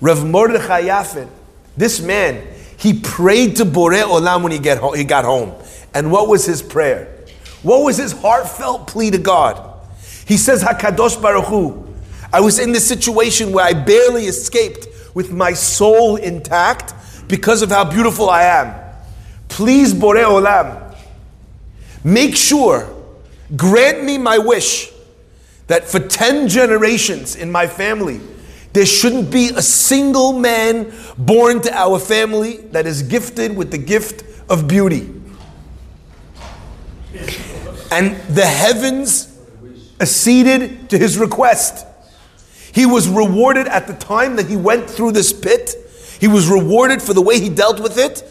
Rev 0.00 0.26
Mordechai 0.26 0.82
Yafeh, 0.82 1.28
this 1.76 2.00
man, 2.00 2.46
he 2.76 3.00
prayed 3.00 3.56
to 3.56 3.64
Borei 3.64 4.02
Olam 4.02 4.42
when 4.42 4.52
he, 4.52 4.58
get 4.58 4.82
he 4.94 5.04
got 5.04 5.24
home. 5.24 5.54
And 5.94 6.12
what 6.12 6.28
was 6.28 6.44
his 6.44 6.62
prayer? 6.62 7.14
What 7.62 7.82
was 7.82 7.96
his 7.96 8.12
heartfelt 8.12 8.86
plea 8.86 9.10
to 9.10 9.18
God? 9.18 9.67
He 10.28 10.36
says, 10.36 10.62
Hakadosh 10.62 11.20
Baruch 11.20 11.46
Hu, 11.46 11.86
I 12.30 12.40
was 12.40 12.58
in 12.58 12.72
this 12.72 12.86
situation 12.86 13.50
where 13.50 13.64
I 13.64 13.72
barely 13.72 14.26
escaped 14.26 14.86
with 15.14 15.32
my 15.32 15.54
soul 15.54 16.16
intact 16.16 16.92
because 17.28 17.62
of 17.62 17.70
how 17.70 17.90
beautiful 17.90 18.28
I 18.28 18.42
am. 18.42 18.78
Please, 19.48 19.94
Borei 19.94 20.24
Olam, 20.24 20.94
make 22.04 22.36
sure, 22.36 22.94
grant 23.56 24.04
me 24.04 24.18
my 24.18 24.36
wish 24.36 24.92
that 25.66 25.88
for 25.88 25.98
10 25.98 26.48
generations 26.48 27.34
in 27.34 27.50
my 27.50 27.66
family, 27.66 28.20
there 28.74 28.84
shouldn't 28.84 29.30
be 29.30 29.48
a 29.56 29.62
single 29.62 30.34
man 30.34 30.92
born 31.16 31.62
to 31.62 31.72
our 31.74 31.98
family 31.98 32.58
that 32.72 32.86
is 32.86 33.02
gifted 33.02 33.56
with 33.56 33.70
the 33.70 33.78
gift 33.78 34.24
of 34.50 34.68
beauty. 34.68 35.10
And 37.90 38.14
the 38.28 38.44
heavens 38.44 39.27
acceded 40.00 40.90
to 40.90 40.98
his 40.98 41.18
request. 41.18 41.86
He 42.72 42.86
was 42.86 43.08
rewarded 43.08 43.66
at 43.66 43.86
the 43.86 43.94
time 43.94 44.36
that 44.36 44.46
he 44.46 44.56
went 44.56 44.88
through 44.88 45.12
this 45.12 45.32
pit. 45.32 45.74
He 46.20 46.28
was 46.28 46.48
rewarded 46.48 47.02
for 47.02 47.14
the 47.14 47.22
way 47.22 47.40
he 47.40 47.48
dealt 47.48 47.80
with 47.80 47.98
it 47.98 48.22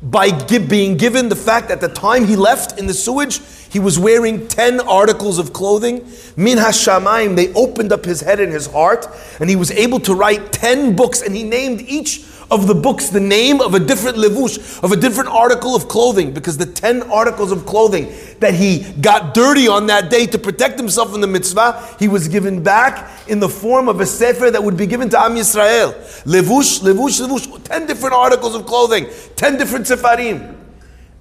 by 0.00 0.30
give, 0.30 0.68
being 0.68 0.96
given 0.96 1.28
the 1.28 1.36
fact 1.36 1.68
that 1.68 1.82
at 1.82 1.94
the 1.94 2.00
time 2.00 2.24
he 2.24 2.36
left 2.36 2.78
in 2.78 2.86
the 2.86 2.94
sewage, 2.94 3.40
he 3.70 3.78
was 3.78 3.98
wearing 3.98 4.46
10 4.48 4.80
articles 4.80 5.38
of 5.38 5.52
clothing. 5.52 6.10
Min 6.36 6.58
Hashamayim, 6.58 7.36
they 7.36 7.52
opened 7.54 7.92
up 7.92 8.04
his 8.04 8.20
head 8.20 8.40
and 8.40 8.52
his 8.52 8.66
heart, 8.66 9.06
and 9.40 9.50
he 9.50 9.56
was 9.56 9.70
able 9.72 10.00
to 10.00 10.14
write 10.14 10.52
10 10.52 10.96
books, 10.96 11.20
and 11.22 11.34
he 11.34 11.42
named 11.42 11.80
each 11.82 12.24
of 12.50 12.66
the 12.66 12.74
books 12.74 13.10
the 13.10 13.20
name 13.20 13.60
of 13.60 13.74
a 13.74 13.78
different 13.78 14.16
levush, 14.16 14.82
of 14.82 14.92
a 14.92 14.96
different 14.96 15.28
article 15.28 15.74
of 15.74 15.86
clothing, 15.88 16.32
because 16.32 16.56
the 16.56 16.66
10 16.66 17.02
articles 17.04 17.52
of 17.52 17.66
clothing 17.66 18.12
that 18.40 18.54
he 18.54 18.90
got 19.00 19.34
dirty 19.34 19.68
on 19.68 19.86
that 19.86 20.10
day 20.10 20.26
to 20.26 20.38
protect 20.38 20.78
himself 20.78 21.10
from 21.10 21.20
the 21.20 21.26
mitzvah, 21.26 21.96
he 21.98 22.08
was 22.08 22.28
given 22.28 22.62
back 22.62 23.10
in 23.28 23.38
the 23.38 23.48
form 23.48 23.88
of 23.88 24.00
a 24.00 24.06
sefer 24.06 24.50
that 24.50 24.62
would 24.62 24.76
be 24.76 24.86
given 24.86 25.08
to 25.10 25.20
Am 25.20 25.34
Yisrael. 25.34 25.92
Levush, 26.24 26.80
levush, 26.80 27.20
levush, 27.20 27.64
10 27.64 27.86
different 27.86 28.14
articles 28.14 28.54
of 28.54 28.64
clothing, 28.64 29.06
10 29.36 29.58
different 29.58 29.86
sefarim. 29.86 30.56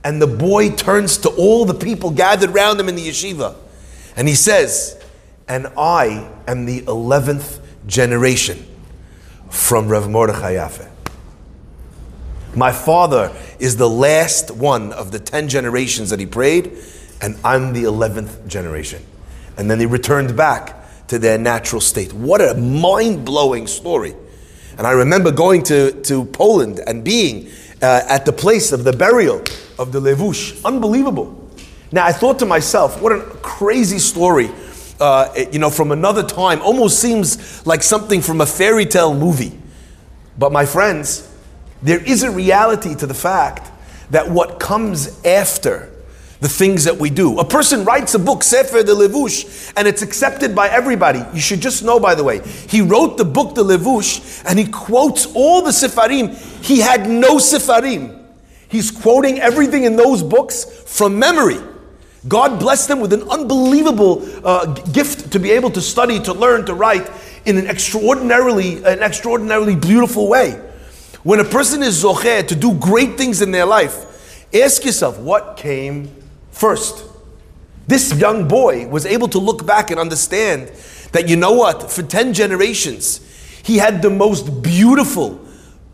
And 0.03 0.22
the 0.22 0.27
boy 0.27 0.69
turns 0.69 1.17
to 1.19 1.29
all 1.29 1.65
the 1.65 1.74
people 1.74 2.12
gathered 2.12 2.51
around 2.51 2.79
him 2.79 2.88
in 2.88 2.96
the 2.96 3.05
yeshiva, 3.05 3.55
and 4.15 4.27
he 4.27 4.36
says, 4.36 5.01
And 5.50 5.67
I 5.77 6.31
am 6.48 6.65
the 6.65 6.81
11th 6.84 7.60
generation 7.88 8.65
from 9.50 9.89
Rav 9.89 10.10
Mordechai 10.10 10.53
Yafeh. 10.53 10.88
My 12.57 12.71
father 12.71 13.31
is 13.59 13.77
the 13.77 13.87
last 13.87 14.49
one 14.49 14.91
of 14.91 15.11
the 15.11 15.19
10 15.19 15.47
generations 15.47 16.09
that 16.09 16.19
he 16.19 16.25
prayed, 16.25 16.75
and 17.21 17.37
I'm 17.43 17.71
the 17.71 17.83
11th 17.83 18.47
generation. 18.47 19.05
And 19.57 19.69
then 19.69 19.77
they 19.77 19.85
returned 19.85 20.35
back 20.35 21.07
to 21.09 21.19
their 21.19 21.37
natural 21.37 21.79
state. 21.79 22.13
What 22.13 22.41
a 22.41 22.55
mind 22.55 23.23
blowing 23.23 23.67
story. 23.67 24.15
And 24.75 24.87
I 24.87 24.91
remember 24.93 25.31
going 25.31 25.61
to, 25.63 25.91
to 26.01 26.25
Poland 26.25 26.81
and 26.87 27.03
being 27.03 27.51
uh, 27.83 28.01
at 28.09 28.25
the 28.25 28.33
place 28.33 28.71
of 28.71 28.83
the 28.83 28.91
burial 28.91 29.43
of 29.77 29.91
the 29.91 30.01
Levush. 30.01 30.65
Unbelievable. 30.65 31.51
Now 31.91 32.07
I 32.07 32.11
thought 32.11 32.39
to 32.39 32.47
myself, 32.47 32.99
what 32.99 33.11
a 33.11 33.21
crazy 33.43 33.99
story. 33.99 34.49
Uh, 34.99 35.31
you 35.51 35.59
know, 35.59 35.69
from 35.69 35.91
another 35.91 36.23
time, 36.23 36.59
almost 36.63 36.99
seems 36.99 37.67
like 37.67 37.83
something 37.83 38.19
from 38.19 38.41
a 38.41 38.47
fairy 38.47 38.87
tale 38.87 39.13
movie. 39.13 39.59
But 40.39 40.51
my 40.51 40.65
friends, 40.65 41.37
there 41.81 42.03
is 42.03 42.24
a 42.24 42.31
reality 42.31 42.96
to 42.96 43.07
the 43.07 43.13
fact 43.13 43.72
that 44.12 44.29
what 44.29 44.60
comes 44.60 45.24
after 45.25 45.91
the 46.39 46.48
things 46.48 46.84
that 46.84 46.98
we 46.98 47.10
do. 47.10 47.39
A 47.39 47.46
person 47.46 47.84
writes 47.84 48.13
a 48.13 48.19
book, 48.19 48.43
Sefer 48.43 48.84
de 48.84 48.93
Levush, 48.93 49.74
and 49.75 49.88
it's 49.88 50.01
accepted 50.01 50.55
by 50.55 50.69
everybody. 50.69 51.24
You 51.34 51.39
should 51.39 51.62
just 51.62 51.84
know, 51.84 52.00
by 52.00 52.15
the 52.15 52.24
way, 52.24 52.41
he 52.67 52.81
wrote 52.81 53.17
the 53.17 53.25
book, 53.25 53.55
de 53.55 53.62
Levush, 53.62 54.43
and 54.48 54.60
he 54.60 54.67
quotes 54.67 55.25
all 55.36 55.63
the 55.63 55.72
Sefarim. 55.72 56.36
He 56.63 56.79
had 56.79 57.10
no 57.10 57.38
Sefarim. 57.38 58.25
He's 58.69 58.91
quoting 58.91 59.39
everything 59.39 59.86
in 59.86 59.96
those 59.96 60.22
books 60.22 60.65
from 60.86 61.17
memory. 61.17 61.57
God 62.27 62.60
blessed 62.60 62.89
them 62.89 63.00
with 63.00 63.13
an 63.13 63.24
unbelievable 63.29 64.27
uh, 64.46 64.65
gift 64.65 65.31
to 65.31 65.39
be 65.39 65.51
able 65.51 65.72
to 65.72 65.81
study, 65.81 66.19
to 66.22 66.34
learn, 66.34 66.65
to 66.65 66.74
write 66.74 67.10
in 67.46 67.57
an 67.57 67.67
extraordinarily, 67.67 68.84
an 68.84 69.00
extraordinarily 69.00 69.75
beautiful 69.75 70.27
way. 70.27 70.62
When 71.24 71.39
a 71.39 71.43
person 71.43 71.83
is 71.83 72.03
zocher 72.03 72.47
to 72.47 72.55
do 72.55 72.74
great 72.75 73.17
things 73.17 73.41
in 73.41 73.51
their 73.51 73.65
life, 73.65 74.47
ask 74.53 74.86
yourself 74.86 75.17
what 75.19 75.57
came 75.57 76.12
first. 76.51 77.03
This 77.88 78.13
young 78.13 78.47
boy 78.47 78.88
was 78.88 79.05
able 79.05 79.27
to 79.29 79.39
look 79.39 79.65
back 79.65 79.91
and 79.91 80.00
understand 80.00 80.71
that 81.13 81.29
you 81.29 81.36
know 81.36 81.53
what? 81.53 81.91
For 81.91 82.03
10 82.03 82.33
generations, 82.33 83.21
he 83.63 83.77
had 83.77 84.01
the 84.01 84.09
most 84.09 84.62
beautiful, 84.62 85.39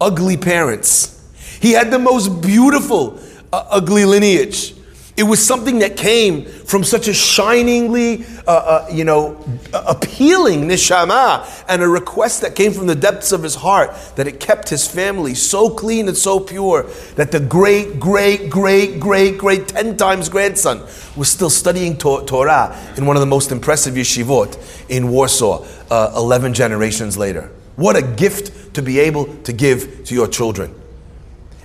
ugly 0.01 0.38
parents. 0.38 1.22
He 1.62 1.72
had 1.72 1.92
the 1.92 2.00
most 2.00 2.42
beautiful, 2.42 3.20
uh, 3.51 3.65
ugly 3.70 4.06
lineage. 4.06 4.75
It 5.15 5.24
was 5.24 5.46
something 5.46 5.77
that 5.79 5.96
came 5.96 6.43
from 6.46 6.84
such 6.84 7.08
a 7.08 7.13
shiningly, 7.13 8.25
uh, 8.48 8.51
uh, 8.51 8.88
you 8.91 9.03
know, 9.03 9.38
appealing 9.72 10.62
neshama 10.62 11.46
and 11.67 11.84
a 11.84 11.88
request 11.88 12.41
that 12.41 12.55
came 12.55 12.72
from 12.74 12.88
the 12.88 12.96
depths 12.96 13.32
of 13.32 13.43
his 13.43 13.53
heart 13.53 13.91
that 14.15 14.25
it 14.25 14.39
kept 14.39 14.70
his 14.70 14.88
family 14.88 15.36
so 15.36 15.70
clean 15.70 16.08
and 16.08 16.17
so 16.17 16.39
pure 16.39 16.84
that 17.15 17.32
the 17.32 17.39
great, 17.39 18.00
great, 18.00 18.50
great, 18.50 19.00
great, 19.00 19.38
great 19.38 19.67
10 19.67 19.98
times 19.98 20.29
grandson 20.29 20.79
was 21.15 21.29
still 21.29 21.51
studying 21.51 21.96
to- 21.98 22.25
Torah 22.25 22.75
in 22.98 23.05
one 23.05 23.15
of 23.15 23.20
the 23.20 23.27
most 23.27 23.51
impressive 23.51 23.93
yeshivot 23.93 24.58
in 24.89 25.10
Warsaw 25.10 25.63
uh, 25.91 26.12
11 26.15 26.55
generations 26.55 27.20
later. 27.20 27.51
What 27.75 27.96
a 27.96 28.01
gift 28.01 28.74
to 28.74 28.82
be 28.82 28.98
able 29.00 29.25
to 29.43 29.53
give 29.53 30.05
to 30.05 30.15
your 30.15 30.27
children. 30.27 30.74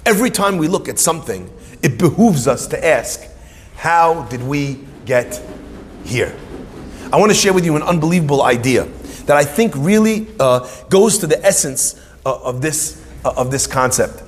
Every 0.04 0.28
time 0.28 0.58
we 0.58 0.68
look 0.68 0.86
at 0.86 0.98
something, 0.98 1.50
it 1.82 1.98
behooves 1.98 2.46
us 2.46 2.66
to 2.68 2.86
ask, 2.86 3.26
how 3.78 4.22
did 4.24 4.42
we 4.42 4.80
get 5.06 5.40
here? 6.04 6.36
I 7.12 7.16
want 7.16 7.30
to 7.30 7.34
share 7.34 7.52
with 7.52 7.64
you 7.64 7.76
an 7.76 7.82
unbelievable 7.82 8.42
idea 8.42 8.86
that 9.26 9.36
I 9.36 9.44
think 9.44 9.72
really 9.76 10.26
uh, 10.40 10.68
goes 10.90 11.18
to 11.18 11.28
the 11.28 11.42
essence 11.46 11.94
uh, 12.26 12.40
of, 12.42 12.60
this, 12.60 13.00
uh, 13.24 13.32
of 13.36 13.52
this 13.52 13.68
concept. 13.68 14.24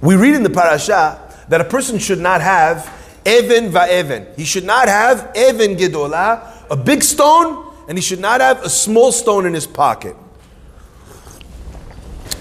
We 0.00 0.16
read 0.16 0.34
in 0.34 0.42
the 0.42 0.50
parasha 0.50 1.20
that 1.48 1.60
a 1.60 1.64
person 1.64 1.98
should 1.98 2.20
not 2.20 2.40
have 2.40 2.90
even 3.26 3.70
va'even. 3.70 4.34
He 4.36 4.44
should 4.46 4.64
not 4.64 4.88
have 4.88 5.30
even 5.36 5.76
gedola, 5.76 6.66
a 6.70 6.76
big 6.76 7.02
stone, 7.02 7.70
and 7.86 7.98
he 7.98 8.02
should 8.02 8.20
not 8.20 8.40
have 8.40 8.64
a 8.64 8.70
small 8.70 9.12
stone 9.12 9.44
in 9.44 9.52
his 9.52 9.66
pocket. 9.66 10.16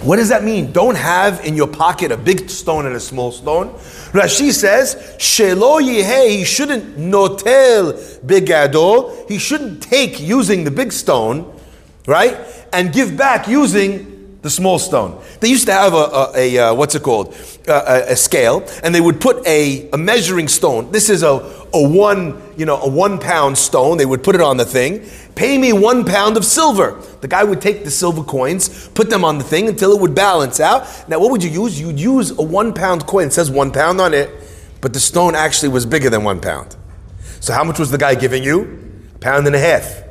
What 0.01 0.15
does 0.15 0.29
that 0.29 0.45
mean? 0.45 0.71
Don't 0.71 0.95
have 0.95 1.43
in 1.45 1.57
your 1.57 1.67
pocket 1.67 2.13
a 2.13 2.17
big 2.17 2.49
stone 2.49 2.85
and 2.85 2.95
a 2.95 2.99
small 3.01 3.33
stone. 3.33 3.73
Rashi 4.13 4.53
says, 4.53 4.95
Shelo 5.17 5.81
yehe, 5.81 6.29
he 6.29 6.45
shouldn't 6.45 6.97
notel 6.97 7.93
begado, 8.25 9.27
he 9.29 9.37
shouldn't 9.37 9.83
take 9.83 10.21
using 10.21 10.63
the 10.63 10.71
big 10.71 10.93
stone, 10.93 11.53
right, 12.07 12.37
and 12.71 12.93
give 12.93 13.17
back 13.17 13.49
using 13.49 14.08
the 14.41 14.49
small 14.49 14.79
stone. 14.79 15.21
They 15.41 15.49
used 15.49 15.65
to 15.67 15.73
have 15.73 15.93
a, 15.93 15.97
a, 15.97 16.31
a 16.35 16.57
uh, 16.57 16.73
what's 16.73 16.95
it 16.95 17.03
called, 17.03 17.35
a, 17.67 18.11
a, 18.11 18.15
scale, 18.15 18.65
and 18.83 18.95
they 18.95 19.01
would 19.01 19.19
put 19.19 19.45
a, 19.45 19.89
a 19.91 19.97
measuring 19.97 20.47
stone. 20.47 20.91
This 20.91 21.09
is 21.09 21.23
a, 21.23 21.27
a 21.73 21.87
one, 21.87 22.41
you 22.55 22.65
know, 22.65 22.79
a 22.81 22.87
one 22.87 23.19
pound 23.19 23.57
stone. 23.57 23.97
They 23.97 24.05
would 24.05 24.23
put 24.23 24.35
it 24.35 24.41
on 24.41 24.55
the 24.55 24.65
thing. 24.65 25.05
Pay 25.35 25.57
me 25.57 25.73
one 25.73 26.05
pound 26.05 26.37
of 26.37 26.45
silver. 26.45 27.01
The 27.19 27.27
guy 27.27 27.43
would 27.43 27.61
take 27.61 27.83
the 27.83 27.91
silver 27.91 28.23
coins, 28.23 28.87
put 28.89 29.09
them 29.09 29.25
on 29.25 29.37
the 29.39 29.43
thing 29.43 29.67
until 29.67 29.91
it 29.91 29.99
would 29.99 30.15
balance 30.15 30.61
out. 30.61 30.87
Now, 31.09 31.19
what 31.19 31.31
would 31.31 31.43
you 31.43 31.49
use? 31.49 31.79
You'd 31.79 31.99
use 31.99 32.31
a 32.31 32.41
one 32.41 32.73
pound 32.73 33.05
coin. 33.05 33.27
It 33.27 33.33
says 33.33 33.51
one 33.51 33.71
pound 33.71 33.99
on 33.99 34.13
it, 34.13 34.29
but 34.79 34.93
the 34.93 34.99
stone 35.01 35.35
actually 35.35 35.69
was 35.69 35.85
bigger 35.85 36.09
than 36.09 36.23
one 36.23 36.39
pound. 36.39 36.77
So, 37.41 37.51
how 37.53 37.65
much 37.65 37.77
was 37.77 37.91
the 37.91 37.97
guy 37.97 38.15
giving 38.15 38.43
you? 38.43 39.01
A 39.15 39.19
pound 39.19 39.47
and 39.47 39.55
a 39.55 39.59
half. 39.59 40.03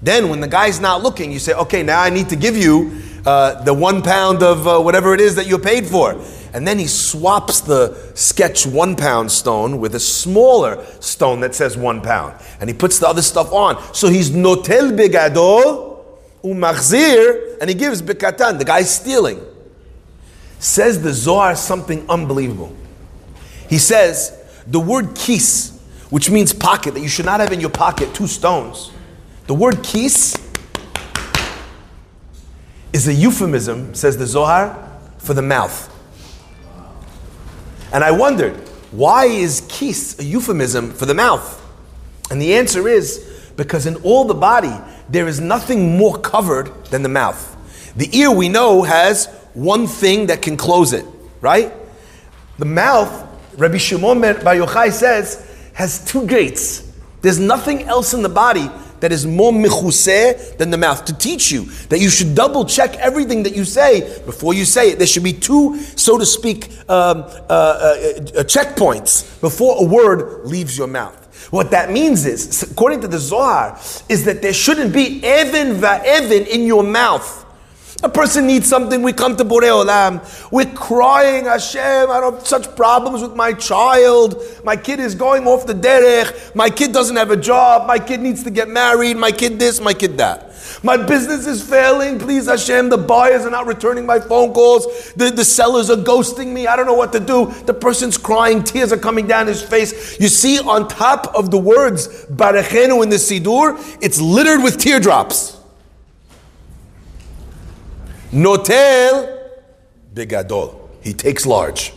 Then, 0.00 0.30
when 0.30 0.40
the 0.40 0.48
guy's 0.48 0.80
not 0.80 1.02
looking, 1.02 1.30
you 1.30 1.38
say, 1.38 1.52
okay, 1.54 1.82
now 1.82 2.00
I 2.00 2.10
need 2.10 2.30
to 2.30 2.36
give 2.36 2.56
you 2.56 3.02
uh, 3.26 3.60
the 3.64 3.74
one 3.74 4.02
pound 4.02 4.42
of 4.42 4.66
uh, 4.66 4.80
whatever 4.80 5.12
it 5.12 5.20
is 5.20 5.34
that 5.34 5.46
you 5.46 5.58
paid 5.58 5.86
for. 5.86 6.20
And 6.54 6.66
then 6.66 6.78
he 6.78 6.86
swaps 6.86 7.60
the 7.60 8.12
sketch 8.14 8.66
one 8.66 8.96
pound 8.96 9.30
stone 9.30 9.78
with 9.78 9.94
a 9.94 10.00
smaller 10.00 10.82
stone 11.00 11.40
that 11.40 11.54
says 11.54 11.76
one 11.76 12.00
pound. 12.00 12.40
And 12.60 12.70
he 12.70 12.74
puts 12.74 12.98
the 12.98 13.08
other 13.08 13.22
stuff 13.22 13.52
on. 13.52 13.82
So 13.92 14.08
he's 14.08 14.30
notel 14.30 14.96
begadol 14.96 16.04
umachzir, 16.42 17.58
and 17.60 17.68
he 17.68 17.74
gives 17.74 18.00
bekatan. 18.00 18.58
The 18.58 18.64
guy's 18.64 18.94
stealing. 18.94 19.40
Says 20.58 21.02
the 21.02 21.12
Zohar 21.12 21.56
something 21.56 22.08
unbelievable. 22.08 22.74
He 23.68 23.78
says 23.78 24.38
the 24.66 24.80
word 24.80 25.14
kis, 25.14 25.78
which 26.10 26.30
means 26.30 26.52
pocket, 26.52 26.94
that 26.94 27.00
you 27.00 27.08
should 27.08 27.26
not 27.26 27.40
have 27.40 27.52
in 27.52 27.60
your 27.60 27.70
pocket 27.70 28.14
two 28.14 28.26
stones. 28.26 28.92
The 29.46 29.54
word 29.54 29.82
kis 29.82 30.36
is 32.96 33.06
a 33.06 33.12
euphemism, 33.12 33.94
says 33.94 34.16
the 34.16 34.26
Zohar, 34.26 34.74
for 35.18 35.34
the 35.34 35.42
mouth. 35.42 35.92
And 37.92 38.02
I 38.02 38.10
wondered, 38.10 38.54
why 38.90 39.26
is 39.26 39.66
kis 39.68 40.18
a 40.18 40.24
euphemism 40.24 40.92
for 40.92 41.04
the 41.04 41.12
mouth? 41.12 41.62
And 42.30 42.40
the 42.40 42.54
answer 42.54 42.88
is 42.88 43.50
because 43.54 43.84
in 43.84 43.96
all 43.96 44.24
the 44.24 44.34
body, 44.34 44.74
there 45.10 45.28
is 45.28 45.40
nothing 45.40 45.98
more 45.98 46.16
covered 46.18 46.72
than 46.86 47.02
the 47.02 47.10
mouth. 47.10 47.54
The 47.96 48.08
ear 48.16 48.30
we 48.30 48.48
know 48.48 48.82
has 48.82 49.26
one 49.52 49.86
thing 49.86 50.28
that 50.28 50.40
can 50.40 50.56
close 50.56 50.94
it, 50.94 51.04
right? 51.42 51.74
The 52.58 52.64
mouth, 52.64 53.12
Rabbi 53.58 53.76
Shimon 53.76 54.22
Bar 54.22 54.54
Yochai 54.54 54.90
says, 54.90 55.46
has 55.74 56.02
two 56.02 56.26
gates. 56.26 56.90
There's 57.20 57.38
nothing 57.38 57.82
else 57.82 58.14
in 58.14 58.22
the 58.22 58.30
body 58.30 58.70
that 59.06 59.12
is 59.12 59.24
more 59.24 59.52
mechuseh 59.52 60.58
than 60.58 60.70
the 60.70 60.76
mouth 60.76 61.04
to 61.04 61.16
teach 61.16 61.52
you 61.52 61.66
that 61.90 62.00
you 62.00 62.10
should 62.10 62.34
double 62.34 62.64
check 62.64 62.96
everything 62.96 63.44
that 63.44 63.54
you 63.54 63.64
say 63.64 64.00
before 64.26 64.52
you 64.52 64.64
say 64.64 64.90
it. 64.90 64.98
There 64.98 65.06
should 65.06 65.22
be 65.22 65.32
two, 65.32 65.78
so 65.94 66.18
to 66.18 66.26
speak, 66.26 66.72
um, 66.88 67.18
uh, 67.18 67.22
uh, 67.22 67.22
uh, 67.22 68.42
checkpoints 68.42 69.40
before 69.40 69.76
a 69.78 69.84
word 69.84 70.44
leaves 70.44 70.76
your 70.76 70.88
mouth. 70.88 71.14
What 71.52 71.70
that 71.70 71.92
means 71.92 72.26
is, 72.26 72.64
according 72.64 73.00
to 73.02 73.06
the 73.06 73.20
Zohar, 73.20 73.78
is 74.08 74.24
that 74.24 74.42
there 74.42 74.52
shouldn't 74.52 74.92
be 74.92 75.18
even 75.18 75.76
va'even 75.76 76.48
in 76.48 76.66
your 76.66 76.82
mouth. 76.82 77.45
A 78.02 78.08
person 78.10 78.46
needs 78.46 78.68
something, 78.68 79.02
we 79.02 79.12
come 79.14 79.36
to 79.36 79.44
Borei 79.44 79.70
Olam. 79.70 80.52
We're 80.52 80.72
crying, 80.74 81.46
Hashem, 81.46 82.10
I 82.10 82.20
have 82.22 82.46
such 82.46 82.76
problems 82.76 83.22
with 83.22 83.34
my 83.34 83.54
child. 83.54 84.42
My 84.64 84.76
kid 84.76 85.00
is 85.00 85.14
going 85.14 85.46
off 85.46 85.66
the 85.66 85.72
derech. 85.72 86.54
My 86.54 86.68
kid 86.68 86.92
doesn't 86.92 87.16
have 87.16 87.30
a 87.30 87.36
job. 87.36 87.86
My 87.86 87.98
kid 87.98 88.20
needs 88.20 88.44
to 88.44 88.50
get 88.50 88.68
married. 88.68 89.16
My 89.16 89.32
kid 89.32 89.58
this, 89.58 89.80
my 89.80 89.94
kid 89.94 90.18
that. 90.18 90.52
My 90.82 90.98
business 90.98 91.46
is 91.46 91.62
failing. 91.62 92.18
Please, 92.18 92.46
Hashem, 92.46 92.90
the 92.90 92.98
buyers 92.98 93.46
are 93.46 93.50
not 93.50 93.66
returning 93.66 94.04
my 94.04 94.20
phone 94.20 94.52
calls. 94.52 95.12
The, 95.14 95.30
the 95.30 95.44
sellers 95.44 95.88
are 95.88 95.96
ghosting 95.96 96.48
me. 96.48 96.66
I 96.66 96.76
don't 96.76 96.86
know 96.86 96.94
what 96.94 97.12
to 97.12 97.20
do. 97.20 97.46
The 97.64 97.74
person's 97.74 98.18
crying. 98.18 98.62
Tears 98.62 98.92
are 98.92 98.98
coming 98.98 99.26
down 99.26 99.46
his 99.46 99.62
face. 99.62 100.20
You 100.20 100.28
see, 100.28 100.58
on 100.58 100.86
top 100.88 101.34
of 101.34 101.50
the 101.50 101.58
words, 101.58 102.26
Barachenu 102.26 103.02
in 103.02 103.08
the 103.08 103.16
Sidur, 103.16 103.78
it's 104.02 104.20
littered 104.20 104.62
with 104.62 104.76
teardrops. 104.78 105.55
Notel 108.36 109.50
begadol. 110.12 110.88
He 111.00 111.14
takes 111.14 111.46
large. 111.46 111.94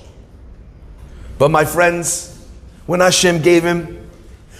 But 1.37 1.51
my 1.51 1.65
friends, 1.65 2.47
when 2.85 3.01
Hashem 3.01 3.41
gave 3.41 3.63
him, 3.63 4.09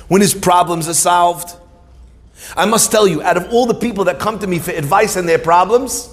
when 0.10 0.20
his 0.20 0.34
problems 0.34 0.90
are 0.90 0.94
solved, 0.94 1.56
I 2.58 2.66
must 2.66 2.92
tell 2.92 3.08
you, 3.08 3.22
out 3.22 3.38
of 3.38 3.52
all 3.54 3.66
the 3.66 3.74
people 3.74 4.04
that 4.06 4.20
come 4.20 4.40
to 4.40 4.48
me 4.48 4.60
for 4.60 4.72
advice 4.72 5.16
and 5.16 5.28
their 5.28 5.40
problems, 5.40 6.10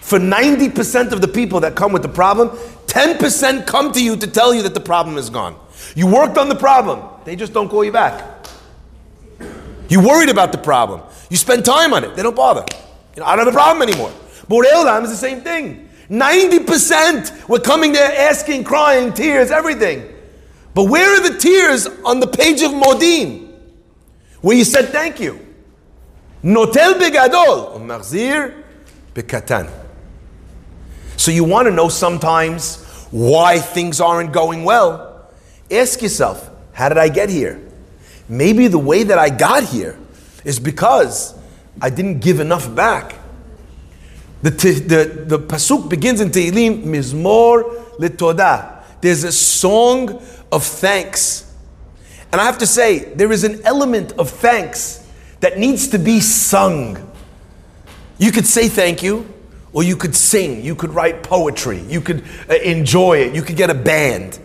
for 0.00 0.18
90% 0.18 1.12
of 1.12 1.20
the 1.20 1.28
people 1.28 1.60
that 1.60 1.74
come 1.74 1.92
with 1.92 2.02
the 2.02 2.08
problem, 2.08 2.50
10% 2.86 3.66
come 3.66 3.92
to 3.92 4.02
you 4.02 4.16
to 4.16 4.26
tell 4.26 4.54
you 4.54 4.62
that 4.62 4.74
the 4.74 4.80
problem 4.80 5.16
is 5.16 5.30
gone. 5.30 5.58
You 5.96 6.06
worked 6.06 6.38
on 6.38 6.48
the 6.48 6.54
problem, 6.54 7.02
they 7.24 7.36
just 7.36 7.52
don't 7.52 7.68
call 7.68 7.84
you 7.84 7.92
back. 7.92 8.46
You 9.88 10.00
worried 10.00 10.28
about 10.28 10.52
the 10.52 10.58
problem, 10.58 11.02
you 11.28 11.36
spend 11.36 11.64
time 11.64 11.92
on 11.92 12.04
it, 12.04 12.14
they 12.14 12.22
don't 12.22 12.36
bother. 12.36 12.64
You 13.16 13.20
know, 13.20 13.26
I 13.26 13.34
don't 13.34 13.46
have 13.46 13.54
a 13.54 13.56
problem 13.56 13.88
anymore. 13.88 14.12
Borei 14.48 15.02
is 15.02 15.10
the 15.10 15.16
same 15.16 15.40
thing. 15.40 15.88
90% 16.10 17.48
were 17.48 17.60
coming 17.60 17.92
there 17.92 18.30
asking, 18.30 18.64
crying, 18.64 19.12
tears, 19.12 19.50
everything. 19.50 20.14
But 20.74 20.84
where 20.84 21.18
are 21.18 21.28
the 21.28 21.38
tears 21.38 21.86
on 22.04 22.20
the 22.20 22.26
page 22.26 22.62
of 22.62 22.70
Modim? 22.70 23.52
Where 24.40 24.56
you 24.56 24.64
said 24.64 24.88
thank 24.88 25.20
you. 25.20 25.44
Notel 26.42 26.94
begadol, 26.94 27.80
machzir 27.80 28.62
bekatan. 29.12 29.70
So 31.16 31.32
you 31.32 31.44
want 31.44 31.66
to 31.66 31.72
know 31.72 31.88
sometimes 31.88 32.84
why 33.10 33.58
things 33.58 34.00
aren't 34.00 34.32
going 34.32 34.64
well? 34.64 35.28
Ask 35.70 36.00
yourself, 36.00 36.48
how 36.72 36.88
did 36.88 36.96
I 36.96 37.08
get 37.08 37.28
here? 37.28 37.60
Maybe 38.28 38.68
the 38.68 38.78
way 38.78 39.02
that 39.02 39.18
I 39.18 39.30
got 39.30 39.64
here 39.64 39.98
is 40.44 40.60
because 40.60 41.34
I 41.80 41.90
didn't 41.90 42.20
give 42.20 42.40
enough 42.40 42.72
back. 42.74 43.17
The, 44.42 44.50
the, 44.50 45.24
the 45.26 45.38
pasuk 45.38 45.88
begins 45.88 46.20
in 46.20 46.30
Tehillim, 46.30 46.84
Mizmor 46.84 47.96
Litodah. 47.96 48.84
There's 49.00 49.24
a 49.24 49.32
song 49.32 50.22
of 50.52 50.64
thanks. 50.64 51.52
And 52.30 52.40
I 52.40 52.44
have 52.44 52.58
to 52.58 52.66
say, 52.66 53.00
there 53.14 53.32
is 53.32 53.44
an 53.44 53.60
element 53.64 54.12
of 54.12 54.30
thanks 54.30 55.06
that 55.40 55.58
needs 55.58 55.88
to 55.88 55.98
be 55.98 56.20
sung. 56.20 57.12
You 58.18 58.32
could 58.32 58.46
say 58.46 58.68
thank 58.68 59.02
you, 59.02 59.32
or 59.72 59.82
you 59.82 59.96
could 59.96 60.14
sing, 60.14 60.64
you 60.64 60.74
could 60.74 60.90
write 60.90 61.22
poetry, 61.22 61.80
you 61.80 62.00
could 62.00 62.24
uh, 62.48 62.54
enjoy 62.54 63.18
it, 63.18 63.34
you 63.34 63.42
could 63.42 63.56
get 63.56 63.70
a 63.70 63.74
band. 63.74 64.38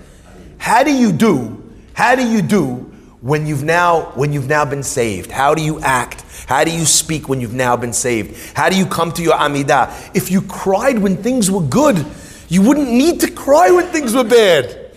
How 0.58 0.84
do 0.84 0.92
you 0.92 1.12
do? 1.12 1.64
How 1.94 2.16
do 2.16 2.28
you 2.28 2.42
do 2.42 2.93
when 3.24 3.48
you've 3.48 3.64
now 3.64 4.12
when 4.16 4.34
you've 4.34 4.50
now 4.50 4.66
been 4.66 4.84
saved? 4.84 5.32
How 5.32 5.56
do 5.56 5.64
you 5.64 5.80
act? 5.80 6.26
How 6.46 6.66
do 6.66 6.72
you 6.72 6.84
speak 6.84 7.30
when 7.30 7.40
you've 7.40 7.54
now 7.54 7.78
been 7.78 7.94
saved? 7.94 8.36
How 8.54 8.70
do 8.70 8.76
you 8.76 8.86
come 8.86 9.14
to 9.14 9.24
your 9.24 9.36
amidah? 9.36 10.14
If 10.14 10.30
you 10.30 10.42
cried 10.42 11.00
when 11.00 11.16
things 11.16 11.50
were 11.50 11.62
good, 11.62 12.06
you 12.50 12.62
wouldn't 12.62 12.92
need 12.92 13.22
to 13.22 13.32
cry 13.32 13.72
when 13.72 13.86
things 13.88 14.14
were 14.14 14.26
bad. 14.26 14.92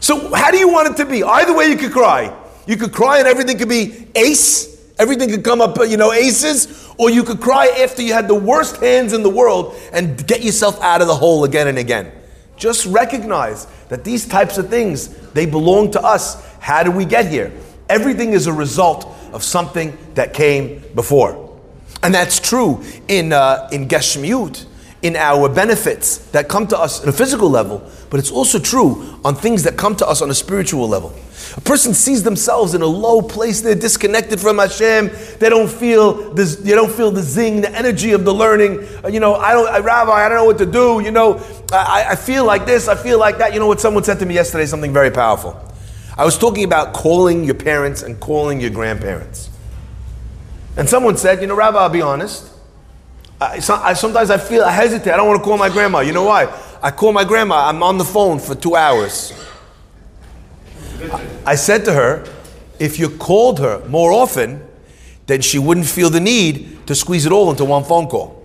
So 0.00 0.34
how 0.34 0.50
do 0.50 0.56
you 0.56 0.72
want 0.72 0.88
it 0.88 0.96
to 1.04 1.04
be? 1.04 1.22
Either 1.22 1.54
way 1.54 1.66
you 1.66 1.76
could 1.76 1.92
cry. 1.92 2.34
You 2.66 2.78
could 2.78 2.92
cry 2.92 3.18
and 3.18 3.28
everything 3.28 3.58
could 3.58 3.68
be 3.68 4.06
ace, 4.14 4.90
everything 4.98 5.28
could 5.28 5.44
come 5.44 5.60
up, 5.60 5.76
you 5.86 5.98
know, 5.98 6.14
aces, 6.14 6.88
or 6.96 7.10
you 7.10 7.24
could 7.24 7.42
cry 7.42 7.66
after 7.82 8.00
you 8.00 8.14
had 8.14 8.26
the 8.26 8.34
worst 8.34 8.76
hands 8.78 9.12
in 9.12 9.22
the 9.22 9.28
world 9.28 9.78
and 9.92 10.26
get 10.26 10.42
yourself 10.42 10.80
out 10.80 11.02
of 11.02 11.08
the 11.08 11.14
hole 11.14 11.44
again 11.44 11.68
and 11.68 11.76
again. 11.76 12.10
Just 12.60 12.84
recognize 12.84 13.66
that 13.88 14.04
these 14.04 14.28
types 14.28 14.58
of 14.58 14.68
things, 14.68 15.08
they 15.32 15.46
belong 15.46 15.90
to 15.92 16.02
us. 16.02 16.46
How 16.58 16.82
did 16.82 16.94
we 16.94 17.06
get 17.06 17.26
here? 17.26 17.50
Everything 17.88 18.34
is 18.34 18.46
a 18.46 18.52
result 18.52 19.06
of 19.32 19.42
something 19.42 19.96
that 20.14 20.34
came 20.34 20.84
before. 20.94 21.58
And 22.02 22.14
that's 22.14 22.38
true 22.38 22.84
in, 23.08 23.32
uh, 23.32 23.66
in 23.72 23.88
Geshmiut, 23.88 24.66
in 25.02 25.16
our 25.16 25.48
benefits 25.48 26.18
that 26.32 26.48
come 26.48 26.66
to 26.66 26.78
us 26.78 27.02
on 27.02 27.08
a 27.08 27.12
physical 27.12 27.48
level, 27.48 27.82
but 28.10 28.20
it's 28.20 28.30
also 28.30 28.58
true 28.58 29.18
on 29.24 29.34
things 29.34 29.62
that 29.62 29.76
come 29.76 29.96
to 29.96 30.06
us 30.06 30.20
on 30.20 30.30
a 30.30 30.34
spiritual 30.34 30.88
level. 30.88 31.14
A 31.56 31.60
person 31.62 31.94
sees 31.94 32.22
themselves 32.22 32.74
in 32.74 32.82
a 32.82 32.86
low 32.86 33.22
place, 33.22 33.62
they're 33.62 33.74
disconnected 33.74 34.38
from 34.38 34.58
Hashem, 34.58 35.10
they 35.38 35.48
don't 35.48 35.70
feel 35.70 36.32
this, 36.34 36.56
they 36.56 36.72
don't 36.72 36.92
feel 36.92 37.10
the 37.10 37.22
zing, 37.22 37.62
the 37.62 37.74
energy 37.74 38.12
of 38.12 38.24
the 38.24 38.32
learning. 38.32 38.86
Uh, 39.02 39.08
you 39.08 39.20
know, 39.20 39.34
I 39.34 39.52
don't, 39.52 39.68
I, 39.68 39.78
Rabbi, 39.78 40.12
I 40.12 40.28
don't 40.28 40.38
know 40.38 40.44
what 40.44 40.58
to 40.58 40.66
do. 40.66 41.00
You 41.00 41.10
know, 41.10 41.42
I, 41.72 42.06
I 42.10 42.16
feel 42.16 42.44
like 42.44 42.66
this, 42.66 42.88
I 42.88 42.94
feel 42.94 43.18
like 43.18 43.38
that. 43.38 43.54
You 43.54 43.58
know 43.58 43.66
what 43.66 43.80
someone 43.80 44.04
said 44.04 44.18
to 44.18 44.26
me 44.26 44.34
yesterday, 44.34 44.66
something 44.66 44.92
very 44.92 45.10
powerful. 45.10 45.58
I 46.16 46.24
was 46.24 46.36
talking 46.36 46.64
about 46.64 46.92
calling 46.92 47.44
your 47.44 47.54
parents 47.54 48.02
and 48.02 48.20
calling 48.20 48.60
your 48.60 48.70
grandparents. 48.70 49.48
And 50.76 50.88
someone 50.88 51.16
said, 51.16 51.40
you 51.40 51.46
know, 51.46 51.56
Rabbi, 51.56 51.78
I'll 51.78 51.88
be 51.88 52.02
honest. 52.02 52.49
I, 53.40 53.56
I, 53.56 53.94
sometimes 53.94 54.30
I 54.30 54.38
feel 54.38 54.64
I 54.64 54.70
hesitate. 54.70 55.12
I 55.12 55.16
don't 55.16 55.26
want 55.26 55.40
to 55.40 55.44
call 55.44 55.56
my 55.56 55.70
grandma. 55.70 56.00
You 56.00 56.12
know 56.12 56.24
why? 56.24 56.52
I 56.82 56.90
call 56.90 57.12
my 57.12 57.24
grandma. 57.24 57.68
I'm 57.68 57.82
on 57.82 57.96
the 57.98 58.04
phone 58.04 58.38
for 58.38 58.54
two 58.54 58.76
hours. 58.76 59.32
I, 61.12 61.26
I 61.46 61.54
said 61.54 61.84
to 61.86 61.92
her, 61.94 62.26
if 62.78 62.98
you 62.98 63.10
called 63.10 63.58
her 63.60 63.86
more 63.88 64.12
often, 64.12 64.66
then 65.26 65.40
she 65.40 65.58
wouldn't 65.58 65.86
feel 65.86 66.10
the 66.10 66.20
need 66.20 66.86
to 66.86 66.94
squeeze 66.94 67.24
it 67.24 67.32
all 67.32 67.50
into 67.50 67.64
one 67.64 67.84
phone 67.84 68.08
call. 68.08 68.36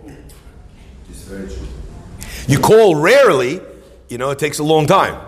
You 2.48 2.60
call 2.60 2.96
rarely, 2.96 3.60
you 4.08 4.18
know, 4.18 4.30
it 4.30 4.40
takes 4.40 4.60
a 4.60 4.64
long 4.64 4.86
time. 4.86 5.20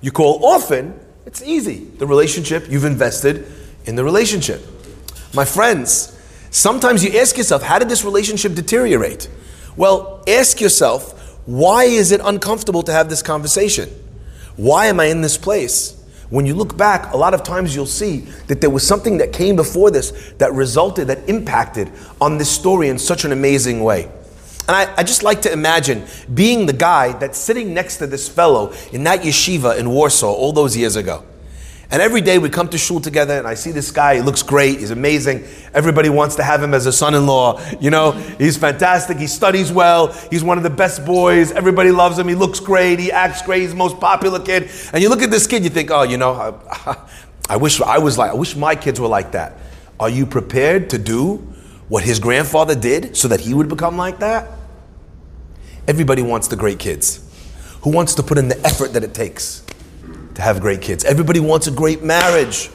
You 0.00 0.12
call 0.12 0.44
often, 0.44 0.98
it's 1.26 1.42
easy. 1.42 1.84
The 1.84 2.06
relationship, 2.06 2.70
you've 2.70 2.84
invested 2.84 3.46
in 3.86 3.96
the 3.96 4.04
relationship. 4.04 4.62
My 5.34 5.44
friends, 5.44 6.16
sometimes 6.50 7.04
you 7.04 7.18
ask 7.18 7.36
yourself, 7.36 7.62
how 7.62 7.78
did 7.78 7.88
this 7.88 8.04
relationship 8.04 8.54
deteriorate? 8.54 9.28
Well, 9.76 10.22
ask 10.28 10.60
yourself, 10.60 11.38
why 11.46 11.84
is 11.84 12.12
it 12.12 12.20
uncomfortable 12.22 12.82
to 12.84 12.92
have 12.92 13.08
this 13.08 13.22
conversation? 13.22 13.88
Why 14.56 14.86
am 14.86 15.00
I 15.00 15.06
in 15.06 15.20
this 15.20 15.36
place? 15.36 15.96
When 16.28 16.46
you 16.46 16.54
look 16.54 16.76
back, 16.76 17.12
a 17.12 17.16
lot 17.16 17.34
of 17.34 17.42
times 17.42 17.74
you'll 17.74 17.86
see 17.86 18.20
that 18.46 18.60
there 18.60 18.70
was 18.70 18.86
something 18.86 19.18
that 19.18 19.32
came 19.32 19.56
before 19.56 19.90
this 19.90 20.32
that 20.38 20.52
resulted, 20.52 21.08
that 21.08 21.28
impacted 21.28 21.90
on 22.20 22.38
this 22.38 22.50
story 22.50 22.88
in 22.88 22.98
such 22.98 23.24
an 23.24 23.32
amazing 23.32 23.82
way. 23.82 24.04
And 24.68 24.76
I, 24.76 24.94
I, 24.98 25.02
just 25.02 25.24
like 25.24 25.42
to 25.42 25.52
imagine 25.52 26.04
being 26.32 26.66
the 26.66 26.72
guy 26.72 27.12
that's 27.18 27.36
sitting 27.36 27.74
next 27.74 27.96
to 27.96 28.06
this 28.06 28.28
fellow 28.28 28.72
in 28.92 29.02
that 29.04 29.22
yeshiva 29.22 29.76
in 29.76 29.90
Warsaw 29.90 30.32
all 30.32 30.52
those 30.52 30.76
years 30.76 30.94
ago. 30.94 31.24
And 31.92 32.00
every 32.00 32.20
day 32.20 32.38
we 32.38 32.48
come 32.48 32.68
to 32.68 32.78
shul 32.78 33.00
together, 33.00 33.36
and 33.36 33.48
I 33.48 33.54
see 33.54 33.72
this 33.72 33.90
guy. 33.90 34.16
He 34.16 34.20
looks 34.20 34.44
great. 34.44 34.78
He's 34.78 34.92
amazing. 34.92 35.44
Everybody 35.74 36.08
wants 36.08 36.36
to 36.36 36.44
have 36.44 36.62
him 36.62 36.72
as 36.72 36.86
a 36.86 36.92
son-in-law. 36.92 37.60
You 37.80 37.90
know, 37.90 38.12
he's 38.12 38.56
fantastic. 38.56 39.16
He 39.16 39.26
studies 39.26 39.72
well. 39.72 40.12
He's 40.30 40.44
one 40.44 40.56
of 40.56 40.62
the 40.62 40.70
best 40.70 41.04
boys. 41.04 41.50
Everybody 41.50 41.90
loves 41.90 42.16
him. 42.16 42.28
He 42.28 42.36
looks 42.36 42.60
great. 42.60 43.00
He 43.00 43.10
acts 43.10 43.42
great. 43.42 43.62
He's 43.62 43.70
the 43.70 43.76
most 43.76 43.98
popular 43.98 44.38
kid. 44.38 44.70
And 44.92 45.02
you 45.02 45.08
look 45.08 45.20
at 45.22 45.32
this 45.32 45.48
kid, 45.48 45.64
you 45.64 45.70
think, 45.70 45.90
oh, 45.90 46.02
you 46.02 46.16
know, 46.16 46.32
I, 46.70 46.96
I 47.50 47.56
wish 47.56 47.80
I 47.80 47.98
was 47.98 48.16
like. 48.16 48.30
I 48.30 48.34
wish 48.34 48.54
my 48.54 48.76
kids 48.76 49.00
were 49.00 49.08
like 49.08 49.32
that. 49.32 49.58
Are 49.98 50.08
you 50.08 50.26
prepared 50.26 50.90
to 50.90 50.98
do 50.98 51.38
what 51.88 52.04
his 52.04 52.20
grandfather 52.20 52.76
did 52.76 53.16
so 53.16 53.26
that 53.26 53.40
he 53.40 53.52
would 53.52 53.68
become 53.68 53.96
like 53.96 54.20
that? 54.20 54.48
Everybody 55.88 56.22
wants 56.22 56.46
the 56.46 56.56
great 56.56 56.78
kids. 56.78 57.26
Who 57.82 57.90
wants 57.90 58.14
to 58.14 58.22
put 58.22 58.38
in 58.38 58.46
the 58.46 58.64
effort 58.64 58.92
that 58.92 59.02
it 59.02 59.12
takes 59.12 59.64
to 60.40 60.44
have 60.44 60.60
great 60.60 60.80
kids? 60.80 61.04
Everybody 61.04 61.38
wants 61.38 61.66
a 61.66 61.70
great 61.70 62.02
marriage. 62.02 62.70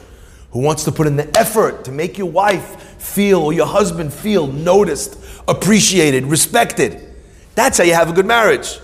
who 0.52 0.62
wants 0.62 0.84
to 0.84 0.92
put 0.92 1.06
in 1.06 1.16
the 1.16 1.38
effort 1.38 1.84
to 1.84 1.92
make 1.92 2.16
your 2.16 2.30
wife 2.30 2.80
feel 2.98 3.40
or 3.42 3.52
your 3.52 3.66
husband 3.66 4.10
feel 4.10 4.46
noticed, 4.46 5.18
appreciated, 5.46 6.24
respected. 6.24 7.14
That's 7.54 7.76
how 7.76 7.84
you 7.84 7.92
have 7.92 8.08
a 8.08 8.12
good 8.14 8.24
marriage. 8.24 8.78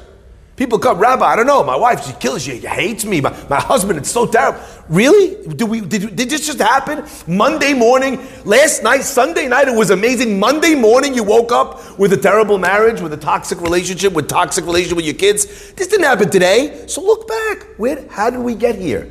People 0.54 0.78
come, 0.78 0.98
Rabbi, 0.98 1.24
I 1.24 1.34
don't 1.34 1.46
know, 1.46 1.64
my 1.64 1.76
wife, 1.76 2.04
she 2.06 2.12
kills 2.12 2.46
you, 2.46 2.60
she 2.60 2.66
hates 2.66 3.06
me, 3.06 3.22
my, 3.22 3.30
my 3.48 3.58
husband, 3.58 3.98
it's 3.98 4.10
so 4.10 4.26
terrible. 4.26 4.60
Really? 4.86 5.46
Did, 5.46 5.64
we, 5.64 5.80
did, 5.80 6.14
did 6.14 6.28
this 6.28 6.46
just 6.46 6.58
happen? 6.58 7.04
Monday 7.26 7.72
morning, 7.72 8.20
last 8.44 8.82
night, 8.82 9.00
Sunday 9.00 9.48
night, 9.48 9.68
it 9.68 9.74
was 9.74 9.88
amazing. 9.88 10.38
Monday 10.38 10.74
morning, 10.74 11.14
you 11.14 11.24
woke 11.24 11.52
up 11.52 11.98
with 11.98 12.12
a 12.12 12.18
terrible 12.18 12.58
marriage, 12.58 13.00
with 13.00 13.14
a 13.14 13.16
toxic 13.16 13.62
relationship, 13.62 14.12
with 14.12 14.28
toxic 14.28 14.66
relationship 14.66 14.96
with 14.96 15.06
your 15.06 15.14
kids. 15.14 15.72
This 15.72 15.88
didn't 15.88 16.04
happen 16.04 16.28
today. 16.28 16.84
So 16.86 17.00
look 17.00 17.26
back. 17.26 17.66
Where, 17.78 18.06
how 18.10 18.28
did 18.28 18.40
we 18.40 18.54
get 18.54 18.74
here? 18.74 19.10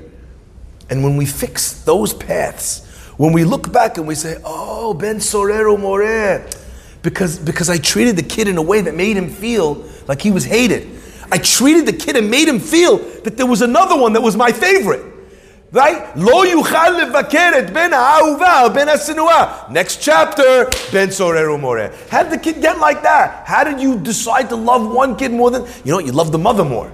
And 0.92 1.04
when 1.04 1.18
we 1.18 1.26
fix 1.26 1.82
those 1.84 2.14
paths, 2.14 2.86
when 3.18 3.34
we 3.34 3.46
look 3.46 3.74
back 3.74 3.98
and 3.98 4.08
we 4.08 4.14
say, 4.14 4.40
oh, 4.46 4.94
Ben 4.94 5.18
Soreh 5.18 5.76
Umoreh, 5.76 6.58
because, 7.02 7.40
because 7.40 7.68
I 7.68 7.78
treated 7.78 8.16
the 8.16 8.24
kid 8.24 8.48
in 8.48 8.58
a 8.58 8.62
way 8.62 8.82
that 8.82 8.94
made 8.94 9.18
him 9.18 9.30
feel 9.30 9.84
like 10.08 10.22
he 10.22 10.30
was 10.30 10.46
hated. 10.46 11.01
I 11.32 11.38
treated 11.38 11.86
the 11.86 11.94
kid 11.94 12.18
and 12.18 12.30
made 12.30 12.48
him 12.48 12.60
feel 12.60 12.98
that 13.24 13.38
there 13.38 13.46
was 13.46 13.62
another 13.62 13.98
one 13.98 14.14
that 14.14 14.22
was 14.22 14.36
my 14.36 14.52
favorite. 14.52 15.06
Right? 15.72 16.16
Lo 16.18 16.44
yuchal 16.44 17.14
ben 17.74 17.74
ben. 17.74 19.74
Next 19.74 20.02
chapter, 20.02 20.66
ben 20.92 21.08
soreh 21.08 21.48
umoreh. 21.48 22.10
How 22.10 22.24
did 22.24 22.34
the 22.34 22.38
kid 22.38 22.62
get 22.62 22.80
like 22.80 23.02
that? 23.04 23.48
How 23.48 23.64
did 23.64 23.80
you 23.80 23.98
decide 23.98 24.50
to 24.50 24.58
love 24.58 24.92
one 24.92 25.16
kid 25.16 25.32
more 25.32 25.50
than, 25.50 25.66
you 25.86 25.94
know, 25.94 26.00
you 26.00 26.12
love 26.12 26.34
the 26.34 26.38
mother 26.38 26.66
more? 26.66 26.92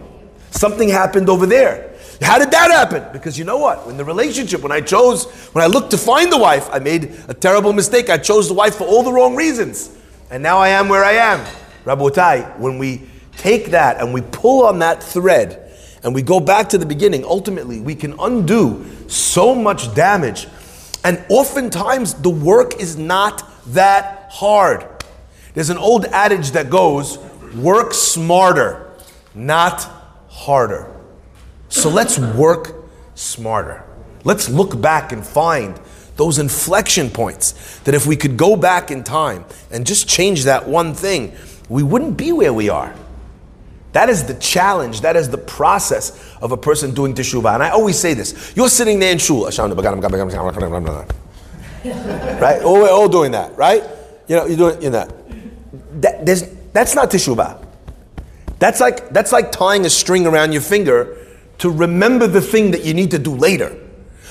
Something 0.51 0.89
happened 0.89 1.27
over 1.27 1.47
there. 1.47 1.95
How 2.21 2.37
did 2.37 2.51
that 2.51 2.69
happen? 2.69 3.03
Because 3.13 3.37
you 3.37 3.45
know 3.45 3.57
what? 3.57 3.87
In 3.87 3.97
the 3.97 4.05
relationship, 4.05 4.61
when 4.61 4.71
I 4.71 4.81
chose, 4.81 5.25
when 5.53 5.63
I 5.63 5.67
looked 5.67 5.89
to 5.91 5.97
find 5.97 6.31
the 6.31 6.37
wife, 6.37 6.69
I 6.71 6.77
made 6.77 7.15
a 7.27 7.33
terrible 7.33 7.73
mistake. 7.73 8.11
I 8.11 8.17
chose 8.17 8.47
the 8.47 8.53
wife 8.53 8.75
for 8.75 8.85
all 8.85 9.01
the 9.01 9.11
wrong 9.11 9.35
reasons. 9.35 9.89
And 10.29 10.43
now 10.43 10.59
I 10.59 10.69
am 10.69 10.87
where 10.87 11.03
I 11.03 11.13
am. 11.13 11.45
Rabotai, 11.83 12.59
when 12.59 12.77
we 12.77 13.01
take 13.37 13.67
that 13.67 14.01
and 14.01 14.13
we 14.13 14.21
pull 14.21 14.65
on 14.65 14.79
that 14.79 15.01
thread 15.01 15.71
and 16.03 16.13
we 16.13 16.21
go 16.21 16.39
back 16.39 16.69
to 16.69 16.77
the 16.77 16.85
beginning, 16.85 17.23
ultimately 17.23 17.79
we 17.79 17.95
can 17.95 18.15
undo 18.19 18.85
so 19.07 19.55
much 19.55 19.93
damage. 19.95 20.47
And 21.03 21.23
oftentimes 21.29 22.15
the 22.15 22.29
work 22.29 22.79
is 22.79 22.97
not 22.97 23.49
that 23.67 24.29
hard. 24.31 24.87
There's 25.53 25.69
an 25.69 25.77
old 25.77 26.05
adage 26.05 26.51
that 26.51 26.69
goes, 26.69 27.17
work 27.55 27.93
smarter, 27.93 28.91
not 29.33 29.81
harder. 30.29 30.93
So 31.69 31.89
let's 31.89 32.19
work 32.19 32.75
smarter. 33.15 33.83
Let's 34.23 34.49
look 34.49 34.79
back 34.79 35.11
and 35.11 35.25
find 35.25 35.79
those 36.15 36.39
inflection 36.39 37.09
points 37.09 37.79
that 37.79 37.95
if 37.95 38.05
we 38.05 38.15
could 38.15 38.37
go 38.37 38.55
back 38.55 38.91
in 38.91 39.03
time 39.03 39.45
and 39.71 39.85
just 39.85 40.07
change 40.07 40.43
that 40.43 40.67
one 40.67 40.93
thing, 40.93 41.35
we 41.69 41.83
wouldn't 41.83 42.17
be 42.17 42.31
where 42.31 42.53
we 42.53 42.69
are. 42.69 42.93
That 43.93 44.09
is 44.09 44.25
the 44.25 44.33
challenge. 44.35 45.01
That 45.01 45.15
is 45.15 45.29
the 45.29 45.37
process 45.37 46.35
of 46.41 46.51
a 46.51 46.57
person 46.57 46.93
doing 46.93 47.13
teshuvah. 47.13 47.55
And 47.55 47.63
I 47.63 47.69
always 47.69 47.97
say 47.97 48.13
this: 48.13 48.53
You're 48.55 48.69
sitting 48.69 48.99
there 48.99 49.11
in 49.11 49.17
shul, 49.17 49.47
right? 52.41 52.61
All, 52.63 52.73
we're 52.73 52.91
all 52.91 53.09
doing 53.09 53.31
that, 53.31 53.55
right? 53.57 53.83
You 54.27 54.35
know, 54.35 54.45
you're 54.45 54.57
doing 54.57 54.81
you 54.81 54.89
know, 54.89 55.07
that. 56.01 56.25
There's, 56.25 56.43
that's 56.73 56.95
not 56.95 57.09
teshuvah. 57.09 57.65
That's 58.59 58.79
like 58.79 59.09
that's 59.09 59.31
like 59.31 59.51
tying 59.51 59.85
a 59.85 59.89
string 59.89 60.25
around 60.25 60.51
your 60.51 60.61
finger 60.61 61.17
to 61.59 61.69
remember 61.69 62.27
the 62.27 62.41
thing 62.41 62.71
that 62.71 62.85
you 62.85 62.93
need 62.93 63.11
to 63.11 63.19
do 63.19 63.35
later. 63.35 63.69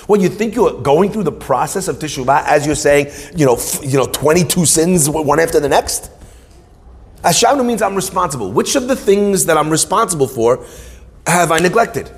When 0.07 0.21
you 0.21 0.29
think 0.29 0.55
you're 0.55 0.81
going 0.81 1.11
through 1.11 1.25
the 1.25 1.33
process 1.33 1.89
of 1.89 1.99
teshuvah 1.99 2.45
as 2.47 2.65
you're 2.65 2.77
saying, 2.77 3.09
you 3.35 3.45
know, 3.45 3.59
you 3.83 3.97
know, 3.97 4.07
22 4.07 4.65
sins 4.65 5.11
one 5.11 5.41
after 5.41 5.59
the 5.59 5.69
next. 5.69 6.11
Ashamnu 7.27 7.67
means 7.67 7.83
I'm 7.83 7.97
responsible. 7.97 8.53
Which 8.53 8.77
of 8.77 8.87
the 8.87 8.95
things 8.95 9.47
that 9.47 9.59
I'm 9.59 9.69
responsible 9.69 10.29
for 10.29 10.65
have 11.27 11.51
I 11.51 11.59
neglected? 11.59 12.09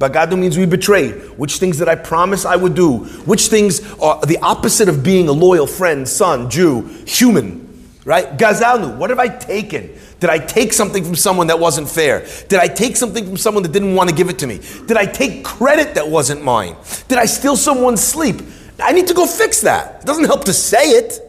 Bagadu 0.00 0.36
means 0.36 0.58
we 0.58 0.66
betrayed. 0.66 1.38
Which 1.38 1.58
things 1.58 1.78
did 1.78 1.88
I 1.88 1.94
promise 1.94 2.44
I 2.44 2.56
would 2.56 2.74
do? 2.74 2.98
Which 3.26 3.46
things 3.46 3.80
are 4.00 4.20
the 4.26 4.38
opposite 4.38 4.88
of 4.88 5.04
being 5.04 5.28
a 5.28 5.32
loyal 5.32 5.68
friend, 5.68 6.06
son, 6.06 6.50
Jew, 6.50 6.82
human? 7.06 7.62
Right? 8.04 8.36
Gazalnu, 8.36 8.98
what 8.98 9.10
have 9.10 9.20
I 9.20 9.28
taken? 9.28 9.96
Did 10.18 10.30
I 10.30 10.38
take 10.38 10.72
something 10.72 11.04
from 11.04 11.14
someone 11.14 11.46
that 11.46 11.60
wasn't 11.60 11.88
fair? 11.88 12.26
Did 12.48 12.58
I 12.58 12.66
take 12.66 12.96
something 12.96 13.24
from 13.24 13.36
someone 13.36 13.62
that 13.62 13.72
didn't 13.72 13.94
want 13.94 14.10
to 14.10 14.16
give 14.16 14.28
it 14.28 14.38
to 14.40 14.48
me? 14.48 14.60
Did 14.86 14.96
I 14.96 15.06
take 15.06 15.44
credit 15.44 15.94
that 15.94 16.08
wasn't 16.08 16.42
mine? 16.42 16.74
Did 17.06 17.18
I 17.18 17.26
steal 17.26 17.56
someone's 17.56 18.02
sleep? 18.02 18.42
I 18.82 18.92
need 18.92 19.06
to 19.06 19.14
go 19.14 19.26
fix 19.26 19.60
that. 19.60 20.02
It 20.02 20.06
doesn't 20.06 20.24
help 20.24 20.44
to 20.46 20.52
say 20.52 20.90
it. 20.90 21.20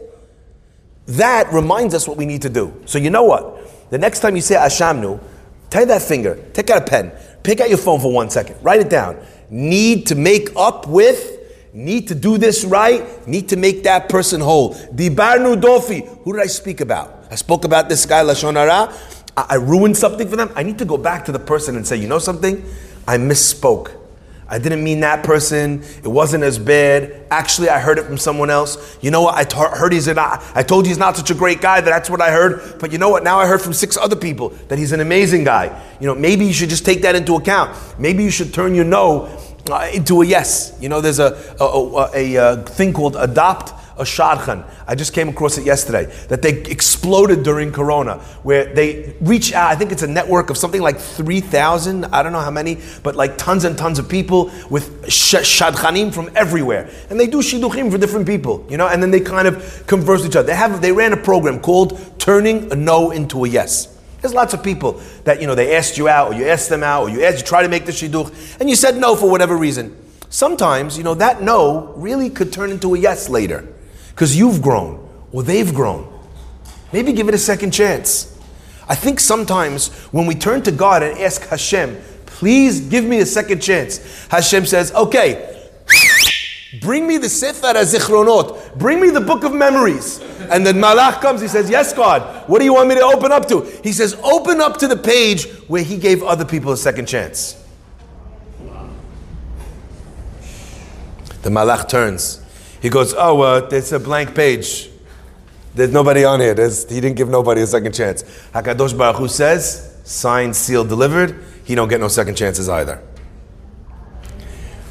That 1.07 1.51
reminds 1.53 1.93
us 1.93 2.07
what 2.07 2.17
we 2.17 2.25
need 2.25 2.41
to 2.43 2.49
do. 2.49 2.73
So 2.85 2.97
you 2.97 3.09
know 3.09 3.23
what? 3.23 3.89
The 3.89 3.97
next 3.97 4.19
time 4.19 4.35
you 4.35 4.41
say 4.41 4.55
Ashamnu, 4.55 5.21
take 5.69 5.87
that 5.87 6.01
finger, 6.01 6.43
take 6.53 6.69
out 6.69 6.81
a 6.81 6.85
pen, 6.85 7.11
pick 7.43 7.61
out 7.61 7.69
your 7.69 7.77
phone 7.77 8.01
for 8.01 8.11
one 8.11 8.29
second, 8.29 8.57
write 8.61 8.81
it 8.81 8.89
down. 8.89 9.17
Need 9.49 10.07
to 10.07 10.15
make 10.15 10.49
up 10.57 10.87
with, 10.87 11.39
need 11.73 12.09
to 12.09 12.15
do 12.15 12.37
this 12.37 12.65
right, 12.65 13.25
need 13.25 13.47
to 13.49 13.55
make 13.55 13.83
that 13.83 14.09
person 14.09 14.41
whole. 14.41 14.73
Dibarnu 14.73 15.61
dofi. 15.61 16.05
Who 16.23 16.33
did 16.33 16.41
I 16.41 16.47
speak 16.47 16.81
about? 16.81 17.25
I 17.31 17.35
spoke 17.35 17.63
about 17.63 17.87
this 17.87 18.05
guy, 18.05 18.23
Lashon 18.23 18.55
Hara. 18.55 18.93
I, 19.37 19.45
I 19.51 19.55
ruined 19.55 19.95
something 19.95 20.27
for 20.27 20.35
them. 20.35 20.51
I 20.55 20.63
need 20.63 20.77
to 20.79 20.85
go 20.85 20.97
back 20.97 21.23
to 21.25 21.31
the 21.31 21.39
person 21.39 21.77
and 21.77 21.87
say, 21.87 21.95
you 21.95 22.07
know 22.07 22.19
something? 22.19 22.65
I 23.07 23.17
misspoke. 23.17 23.96
I 24.49 24.59
didn't 24.59 24.83
mean 24.83 25.01
that 25.01 25.23
person. 25.23 25.83
It 26.03 26.07
wasn't 26.07 26.43
as 26.43 26.57
bad. 26.57 27.25
Actually, 27.29 27.69
I 27.69 27.79
heard 27.79 27.99
it 27.99 28.05
from 28.05 28.17
someone 28.17 28.49
else. 28.49 28.97
You 29.01 29.11
know 29.11 29.21
what? 29.21 29.35
I 29.35 29.43
t- 29.43 29.57
heard 29.57 29.91
he's 29.91 30.07
not. 30.07 30.41
I 30.55 30.63
told 30.63 30.85
you 30.85 30.89
he's 30.89 30.97
not 30.97 31.17
such 31.17 31.31
a 31.31 31.35
great 31.35 31.59
guy. 31.59 31.81
That 31.81 31.89
that's 31.89 32.09
what 32.09 32.21
I 32.21 32.31
heard. 32.31 32.79
But 32.79 32.91
you 32.91 32.97
know 32.97 33.09
what? 33.09 33.23
Now 33.23 33.39
I 33.39 33.47
heard 33.47 33.61
from 33.61 33.73
six 33.73 33.97
other 33.97 34.15
people 34.15 34.49
that 34.69 34.77
he's 34.77 34.93
an 34.93 35.01
amazing 35.01 35.43
guy. 35.43 35.81
You 35.99 36.07
know, 36.07 36.15
maybe 36.15 36.45
you 36.45 36.53
should 36.53 36.69
just 36.69 36.85
take 36.85 37.01
that 37.01 37.15
into 37.15 37.35
account. 37.35 37.77
Maybe 37.99 38.23
you 38.23 38.31
should 38.31 38.53
turn 38.53 38.73
your 38.73 38.85
no 38.85 39.25
uh, 39.69 39.89
into 39.93 40.21
a 40.21 40.25
yes. 40.25 40.77
You 40.79 40.87
know, 40.87 41.01
there's 41.01 41.19
a 41.19 41.37
a, 41.59 41.65
a, 41.65 42.09
a, 42.13 42.35
a 42.35 42.57
thing 42.63 42.93
called 42.93 43.17
adopt 43.17 43.73
a 43.97 44.03
shadchan. 44.03 44.65
I 44.87 44.95
just 44.95 45.13
came 45.13 45.29
across 45.29 45.57
it 45.57 45.65
yesterday 45.65 46.05
that 46.27 46.41
they 46.41 46.61
exploded 46.63 47.43
during 47.43 47.71
Corona, 47.71 48.15
where 48.43 48.73
they 48.73 49.15
reach 49.21 49.53
out. 49.53 49.71
I 49.71 49.75
think 49.75 49.91
it's 49.91 50.03
a 50.03 50.07
network 50.07 50.49
of 50.49 50.57
something 50.57 50.81
like 50.81 50.97
three 50.99 51.41
thousand. 51.41 52.05
I 52.05 52.23
don't 52.23 52.31
know 52.31 52.39
how 52.39 52.51
many, 52.51 52.77
but 53.03 53.15
like 53.15 53.37
tons 53.37 53.63
and 53.63 53.77
tons 53.77 53.99
of 53.99 54.07
people 54.07 54.51
with 54.69 55.03
shadchanim 55.03 56.13
from 56.13 56.29
everywhere, 56.35 56.89
and 57.09 57.19
they 57.19 57.27
do 57.27 57.39
shiduchim 57.39 57.91
for 57.91 57.97
different 57.97 58.27
people, 58.27 58.65
you 58.69 58.77
know, 58.77 58.87
and 58.87 59.01
then 59.01 59.11
they 59.11 59.19
kind 59.19 59.47
of 59.47 59.85
converse 59.87 60.21
with 60.21 60.31
each 60.31 60.35
other. 60.35 60.47
They 60.47 60.55
have 60.55 60.81
they 60.81 60.91
ran 60.91 61.13
a 61.13 61.17
program 61.17 61.59
called 61.59 62.19
"Turning 62.19 62.71
a 62.71 62.75
No 62.75 63.11
into 63.11 63.45
a 63.45 63.49
Yes." 63.49 63.93
There's 64.21 64.33
lots 64.33 64.53
of 64.53 64.63
people 64.63 65.01
that 65.25 65.41
you 65.41 65.47
know 65.47 65.55
they 65.55 65.75
asked 65.75 65.97
you 65.97 66.07
out, 66.07 66.31
or 66.31 66.33
you 66.35 66.47
asked 66.47 66.69
them 66.69 66.83
out, 66.83 67.03
or 67.03 67.09
you 67.09 67.23
asked 67.23 67.39
you 67.39 67.45
try 67.45 67.61
to 67.61 67.69
make 67.69 67.85
the 67.85 67.91
shidduch, 67.91 68.59
and 68.59 68.69
you 68.69 68.75
said 68.75 68.97
no 68.97 69.15
for 69.15 69.29
whatever 69.29 69.55
reason. 69.55 69.95
Sometimes, 70.29 70.97
you 70.97 71.03
know, 71.03 71.13
that 71.13 71.41
no 71.41 71.93
really 71.95 72.29
could 72.29 72.51
turn 72.51 72.69
into 72.69 72.95
a 72.95 72.99
yes 72.99 73.29
later 73.29 73.65
because 74.17 74.35
you've 74.35 74.63
grown 74.63 75.07
or 75.31 75.43
they've 75.43 75.75
grown. 75.75 76.11
Maybe 76.91 77.13
give 77.13 77.27
it 77.27 77.35
a 77.35 77.37
second 77.37 77.69
chance. 77.69 78.35
I 78.89 78.95
think 78.95 79.19
sometimes 79.19 79.93
when 80.05 80.25
we 80.25 80.33
turn 80.33 80.63
to 80.63 80.71
God 80.71 81.03
and 81.03 81.19
ask 81.19 81.45
Hashem, 81.45 82.01
please 82.25 82.79
give 82.79 83.05
me 83.05 83.19
a 83.19 83.27
second 83.27 83.61
chance, 83.61 84.25
Hashem 84.29 84.65
says, 84.65 84.91
okay, 84.95 85.69
bring 86.81 87.05
me 87.05 87.17
the 87.17 87.29
Sefer 87.29 87.67
HaZichronot, 87.67 88.79
bring 88.79 88.99
me 88.99 89.11
the 89.11 89.21
book 89.21 89.43
of 89.43 89.53
memories. 89.53 90.19
And 90.49 90.65
then 90.65 90.77
Malach 90.77 91.21
comes, 91.21 91.39
he 91.39 91.47
says, 91.47 91.69
yes, 91.69 91.93
God, 91.93 92.49
what 92.49 92.57
do 92.57 92.65
you 92.65 92.73
want 92.73 92.89
me 92.89 92.95
to 92.95 93.03
open 93.03 93.31
up 93.31 93.47
to? 93.49 93.61
He 93.83 93.93
says, 93.93 94.15
open 94.23 94.61
up 94.61 94.77
to 94.77 94.87
the 94.87 94.97
page 94.97 95.45
where 95.67 95.83
he 95.83 95.95
gave 95.95 96.23
other 96.23 96.43
people 96.43 96.71
a 96.71 96.77
second 96.77 97.05
chance. 97.05 97.63
The 101.43 101.51
Malach 101.51 101.87
turns 101.87 102.41
he 102.81 102.89
goes, 102.89 103.13
Oh, 103.13 103.41
uh, 103.41 103.67
there's 103.67 103.91
a 103.91 103.99
blank 103.99 104.35
page. 104.35 104.89
There's 105.73 105.91
nobody 105.91 106.25
on 106.25 106.39
here. 106.39 106.53
There's, 106.53 106.89
he 106.89 106.99
didn't 106.99 107.17
give 107.17 107.29
nobody 107.29 107.61
a 107.61 107.67
second 107.67 107.93
chance. 107.93 108.23
Hakadosh 108.53 108.97
Baruch 108.97 109.17
Hu 109.17 109.27
says, 109.27 109.95
signed, 110.03 110.55
sealed, 110.55 110.89
delivered. 110.89 111.43
He 111.65 111.75
don't 111.75 111.87
get 111.87 111.99
no 111.99 112.07
second 112.07 112.35
chances 112.35 112.67
either. 112.67 113.01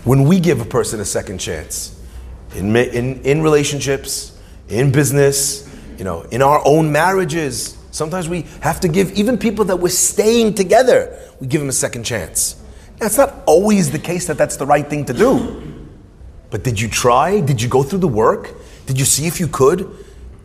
When 0.04 0.24
we 0.24 0.38
give 0.38 0.60
a 0.60 0.64
person 0.64 1.00
a 1.00 1.04
second 1.04 1.38
chance, 1.38 2.00
in, 2.54 2.74
in, 2.76 3.20
in 3.22 3.42
relationships, 3.42 4.38
in 4.68 4.92
business, 4.92 5.68
you 5.98 6.04
know, 6.04 6.22
in 6.22 6.42
our 6.42 6.62
own 6.64 6.92
marriages, 6.92 7.76
sometimes 7.90 8.28
we 8.28 8.42
have 8.60 8.78
to 8.80 8.88
give 8.88 9.10
even 9.12 9.38
people 9.38 9.64
that 9.64 9.76
we're 9.76 9.88
staying 9.88 10.54
together, 10.54 11.18
we 11.40 11.48
give 11.48 11.60
them 11.60 11.68
a 11.68 11.72
second 11.72 12.04
chance. 12.04 12.62
It's 13.00 13.18
not 13.18 13.34
always 13.46 13.90
the 13.90 13.98
case 13.98 14.28
that 14.28 14.38
that's 14.38 14.56
the 14.56 14.66
right 14.66 14.88
thing 14.88 15.04
to 15.06 15.12
do. 15.12 15.65
But 16.50 16.62
did 16.62 16.80
you 16.80 16.88
try? 16.88 17.40
Did 17.40 17.60
you 17.60 17.68
go 17.68 17.82
through 17.82 18.00
the 18.00 18.08
work? 18.08 18.54
Did 18.86 18.98
you 18.98 19.04
see 19.04 19.26
if 19.26 19.40
you 19.40 19.48
could? 19.48 20.04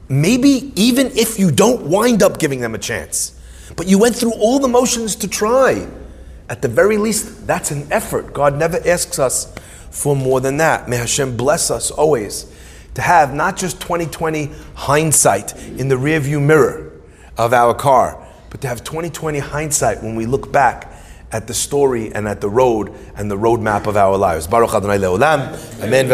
Maybe 0.10 0.72
even 0.76 1.08
if 1.08 1.40
you 1.40 1.52
don't 1.52 1.84
wind 1.84 2.24
up 2.24 2.40
giving 2.40 2.60
them 2.60 2.76
a 2.76 2.78
chance, 2.78 3.40
but 3.76 3.88
you 3.88 3.98
went 3.98 4.16
through 4.16 4.34
all 4.34 4.60
the 4.60 4.68
motions 4.68 5.16
to 5.18 5.28
try. 5.28 5.88
At 6.50 6.62
the 6.62 6.68
very 6.68 6.98
least, 6.98 7.48
that's 7.48 7.72
an 7.72 7.88
effort. 7.92 8.34
God 8.34 8.58
never 8.58 8.78
asks 8.86 9.20
us 9.20 9.54
for 9.90 10.16
more 10.16 10.42
than 10.42 10.58
that. 10.58 10.90
May 10.90 10.98
Hashem 10.98 11.38
bless 11.38 11.72
us 11.72 11.92
always 11.92 12.52
to 12.96 13.02
have 13.02 13.34
not 13.34 13.56
just 13.56 13.80
2020 13.80 14.52
hindsight 14.76 15.56
in 15.56 15.88
the 15.88 15.96
rearview 15.96 16.42
mirror 16.42 16.92
of 17.38 17.54
our 17.54 17.74
car, 17.74 18.28
but 18.50 18.60
to 18.62 18.68
have 18.68 18.84
2020 18.84 19.40
hindsight 19.40 20.04
when 20.04 20.16
we 20.16 20.26
look 20.26 20.52
back 20.52 20.91
at 21.32 21.48
the 21.48 21.54
story 21.54 22.14
and 22.14 22.28
at 22.28 22.42
the 22.42 22.50
road 22.50 22.94
and 23.16 23.32
the 23.32 23.38
roadmap 23.38 23.88
of 23.88 23.96
our 23.96 24.18
lives. 24.18 24.48
Baruch 24.48 24.74
Adonai 24.74 24.98
Leolam. 24.98 25.84
Amen. 25.84 26.10